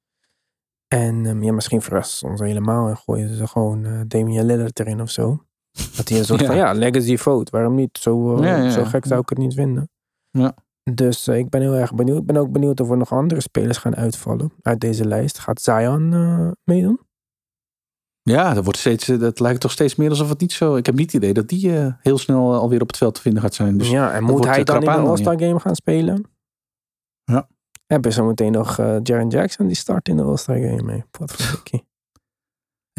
[0.88, 4.80] En um, ja, misschien verrast ze ons helemaal en gooien ze gewoon uh, Damian Lillard
[4.80, 5.42] erin of zo.
[5.96, 6.46] Dat hij een soort Ja.
[6.46, 7.50] van, ja, legacy vote.
[7.50, 7.98] Waarom niet?
[8.00, 9.90] Zo, uh, Ja, ja, zo gek zou ik het niet vinden.
[10.30, 10.54] Ja.
[10.92, 12.18] Dus uh, ik ben heel erg benieuwd.
[12.18, 15.38] Ik ben ook benieuwd of er nog andere spelers gaan uitvallen uit deze lijst.
[15.38, 17.00] Gaat Zion uh, meedoen?
[18.22, 20.76] Ja, dat, wordt steeds, eh, dat lijkt toch steeds meer alsof het niet zo...
[20.76, 23.14] Ik heb niet het idee dat die eh, heel snel eh, alweer op het veld
[23.14, 23.78] te vinden gaat zijn.
[23.78, 26.24] Dus ja, en moet hij eh, dan in de dan, All-Star Game gaan spelen?
[27.24, 27.48] Ja.
[27.86, 31.04] Hebben zo meteen nog uh, Jaren Jackson die start in de All-Star Game mee.
[31.10, 31.86] Potverdikkie.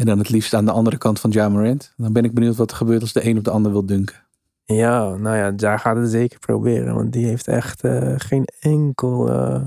[0.00, 1.92] En dan het liefst aan de andere kant van Jamarant.
[1.96, 4.16] Dan ben ik benieuwd wat er gebeurt als de een op de ander wil dunken.
[4.64, 6.94] Ja, nou ja, daar gaat het zeker proberen.
[6.94, 9.28] Want die heeft echt uh, geen enkel...
[9.28, 9.62] Uh...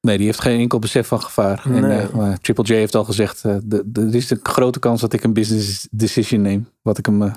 [0.00, 1.62] Nee, die heeft geen enkel besef van gevaar.
[1.68, 2.00] Nee.
[2.00, 5.32] En uh, Triple J heeft al gezegd, er is een grote kans dat ik een
[5.32, 6.68] business decision neem.
[6.82, 7.18] Wat ik hem,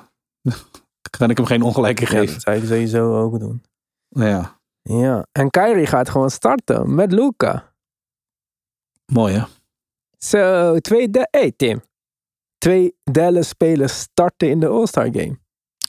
[1.18, 2.34] kan ik hem geen ongelijk in Ja, geven.
[2.34, 3.64] dat zou ik sowieso ook doen.
[4.08, 7.74] Ja, Ja, en Kyrie gaat gewoon starten met Luca.
[9.06, 9.44] mooi hè?
[10.18, 11.10] Zo, twee...
[11.10, 11.82] De hey Tim.
[12.58, 15.38] Twee Dallas spelers starten in de All-Star Game.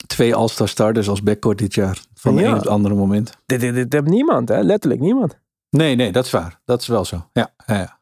[0.07, 2.03] Twee All-Star starters als backcourt dit jaar.
[2.15, 3.39] Van de een op het andere moment.
[3.47, 4.61] Dit, dit, dit heeft niemand, hè?
[4.61, 5.39] Letterlijk niemand.
[5.71, 6.61] Nee, nee, dat is waar.
[6.65, 7.29] Dat is wel zo.
[7.33, 7.99] Ja, ja, ja.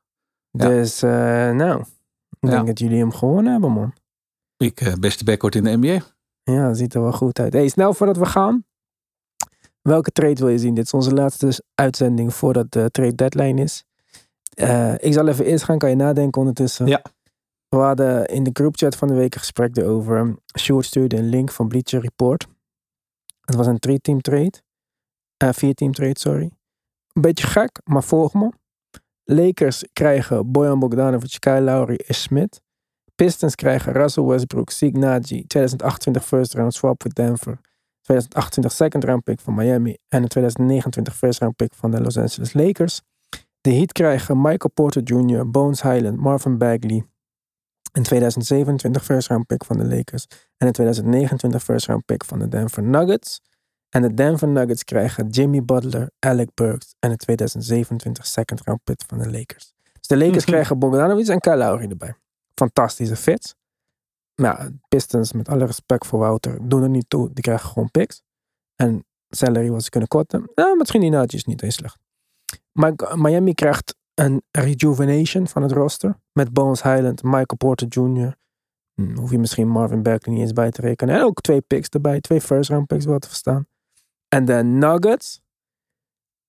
[0.50, 1.10] Dus, uh,
[1.50, 1.84] nou...
[2.40, 3.92] Ik denk dat jullie hem gewonnen hebben, man.
[4.56, 6.00] Ik, uh, beste backcourt in de NBA.
[6.42, 7.52] Ja, ziet er wel goed uit.
[7.52, 8.64] Hey, snel voordat we gaan.
[9.82, 10.74] Welke trade wil je zien?
[10.74, 13.84] Dit is onze laatste uitzending voordat de trade deadline is.
[14.54, 16.86] Uh, ik zal even eerst gaan, kan je nadenken ondertussen.
[16.86, 17.02] Ja.
[17.76, 20.36] We hadden in de groupchat van de week een gesprek erover.
[20.58, 22.46] Sjoerd stuurde een link van Bleacher Report.
[23.40, 24.52] Het was een drie-team trade.
[25.44, 26.50] Uh, vier-team trade, sorry.
[27.12, 28.52] Een beetje gek, maar volg me.
[29.24, 32.60] Lakers krijgen Bojan Bogdanovic, Kyle Lowry en Smith.
[33.14, 37.58] Pistons krijgen Russell Westbrook, Sig Naji, 2028 first round swap with Denver,
[38.02, 42.18] 2028 second round pick van Miami en een 2029 first round pick van de Los
[42.18, 43.00] Angeles Lakers.
[43.60, 47.04] De Heat krijgen Michael Porter Jr., Bones Highland, Marvin Bagley,
[47.96, 50.26] een 2027 first round pick van de Lakers
[50.56, 53.40] en een 2029 first round pick van de Denver Nuggets.
[53.88, 59.02] En de Denver Nuggets krijgen Jimmy Butler, Alec Burks en een 2027 second round pick
[59.06, 59.72] van de Lakers.
[59.92, 60.52] Dus de Lakers Mhm.
[60.52, 62.14] krijgen Bogdanovic en Kyle Lowry erbij.
[62.54, 63.56] Fantastische fit.
[64.34, 67.32] Maar ja, Pistons, met alle respect voor Wouter, doen er niet toe.
[67.32, 68.22] Die krijgen gewoon picks.
[68.74, 70.50] En salary wat ze kunnen korten.
[70.54, 71.98] Nou, misschien die naadjes niet eens slecht.
[72.72, 76.18] Maar Miami krijgt een rejuvenation van het roster.
[76.32, 78.36] Met Bones Highland, Michael Porter Jr.
[78.94, 81.14] Hm, hoef je misschien Marvin Bagley niet eens bij te rekenen.
[81.14, 82.20] En ook twee picks erbij.
[82.20, 83.66] Twee first round picks wel te verstaan.
[84.28, 85.42] En de Nuggets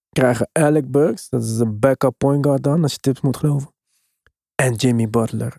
[0.10, 1.30] krijgen Alec Burks.
[1.30, 3.74] Dat is een backup point guard dan, als je tips moet geloven.
[4.56, 5.58] En Jimmy Butler.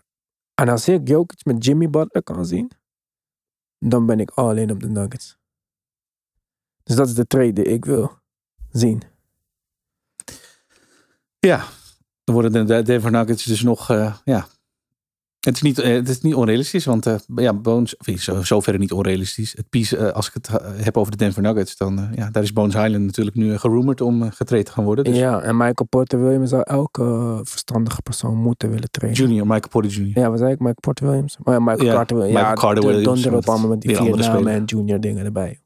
[0.53, 2.71] En als ik Jokic met Jimmy Butler kan zien,
[3.79, 5.37] dan ben ik all in op de Nuggets.
[6.83, 8.11] Dus dat is de trade die ik wil
[8.71, 9.01] zien.
[11.39, 11.65] Ja,
[12.33, 14.47] dan worden de- de Denver Nuggets dus nog, eh, ja.
[15.39, 18.91] Het is, niet, eh, het is niet onrealistisch, want eh, ja, Bones, zo, zoverre niet
[18.91, 19.53] onrealistisch.
[19.57, 20.49] Het piece, als ik het
[20.83, 24.31] heb over de Denver Nuggets, dan ja, daar is Bones Highland natuurlijk nu gerumored om
[24.31, 25.03] getraind te gaan worden.
[25.03, 29.19] Dus Ja, en Michael Porter Williams zou elke verstandige persoon moeten willen trainen.
[29.21, 30.19] Junior, Michael Porter Jr.
[30.19, 30.57] Ja, wat zei ik?
[30.57, 31.37] Michael Porter Williams?
[31.43, 32.37] Oh ja, Michael Ja, Carter Williams.
[32.39, 35.25] Michael ja, Carter de- Williams, donder op allemaal met die vier namen en junior dingen
[35.25, 35.59] erbij.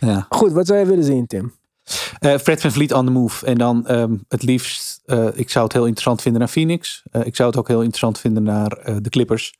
[0.00, 0.26] Ja.
[0.28, 1.52] Goed, wat zou je willen zien, Tim?
[2.18, 3.46] Eh, Fred van Vliet on the move.
[3.46, 7.02] En dan ehm, het liefst, eh, ik zou het heel interessant vinden naar Phoenix.
[7.10, 9.54] Eh, ik zou het ook heel interessant vinden naar de Clippers.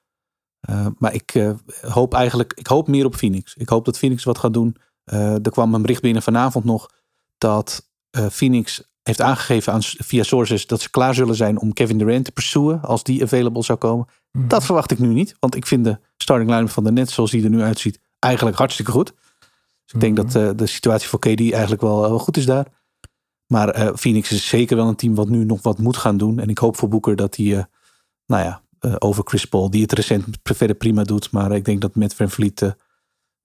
[0.98, 3.54] Maar ik hoop eigenlijk, ik hoop meer op Phoenix.
[3.54, 4.76] Ik hoop dat Phoenix wat gaat doen.
[5.04, 6.90] Er kwam een bericht binnen vanavond nog
[7.38, 7.90] dat
[8.30, 12.32] Phoenix heeft aangegeven aan, via sources dat ze klaar zullen zijn om Kevin Durant te
[12.32, 14.06] pursuen als die available zou komen.
[14.32, 14.48] Mhm.
[14.48, 17.30] Dat verwacht ik nu niet, want ik vind de starting line van de Nets zoals
[17.30, 19.12] die er nu uitziet eigenlijk hartstikke goed.
[19.84, 20.26] Dus ik denk Mhm.
[20.26, 22.66] dat eh, de situatie voor KD eigenlijk wel, wel goed is daar.
[23.46, 26.38] Maar eh, Phoenix is zeker wel een team wat nu nog wat moet gaan doen.
[26.38, 27.64] En ik hoop voor Boeker dat hij, eh,
[28.26, 31.30] nou ja, eh, over Chris Paul, die het recent verder prima doet.
[31.30, 32.70] Maar ik denk dat met Van Vliet, eh,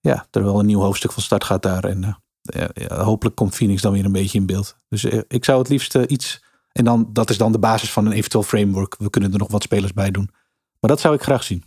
[0.00, 1.84] ja, er wel een nieuw hoofdstuk van start gaat daar.
[1.84, 2.12] En eh,
[2.42, 4.76] ja, ja, hopelijk komt Phoenix dan weer een beetje in beeld.
[4.88, 7.92] Dus eh, ik zou het liefst eh, iets, en dan, dat is dan de basis
[7.92, 8.96] van een eventueel framework.
[8.98, 10.30] We kunnen er nog wat spelers bij doen.
[10.80, 11.64] Maar dat zou ik graag zien.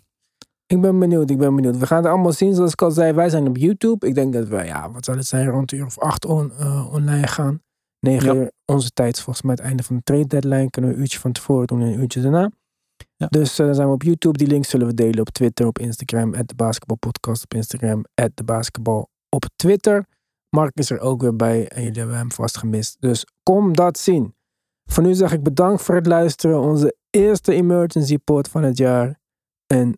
[0.65, 1.77] Ik ben benieuwd, ik ben benieuwd.
[1.77, 3.13] We gaan het allemaal zien, zoals ik al zei.
[3.13, 4.07] Wij zijn op YouTube.
[4.07, 6.51] Ik denk dat we, ja, wat zal het zijn, rond een uur of acht on,
[6.51, 7.61] eh, online gaan.
[7.99, 8.41] 9 Ja.
[8.41, 10.69] uur onze tijd volgens mij het einde van de trade deadline.
[10.69, 12.51] Kunnen we een uurtje van tevoren doen en een uurtje daarna.
[13.15, 13.27] Ja.
[13.29, 14.37] Dus eh, dan zijn we op YouTube.
[14.37, 16.33] Die links zullen we delen op Twitter, op Instagram.
[16.33, 18.05] At de basketbalpodcast op Instagram.
[18.13, 20.05] At de basketbal op Twitter.
[20.49, 21.67] Mark is er ook weer bij.
[21.67, 22.97] En jullie hebben hem vast gemist.
[22.99, 24.35] Dus kom dat zien.
[24.89, 26.59] Voor nu zeg ik bedankt voor het luisteren.
[26.59, 29.19] Onze eerste emergency pod van het jaar.
[29.67, 29.97] En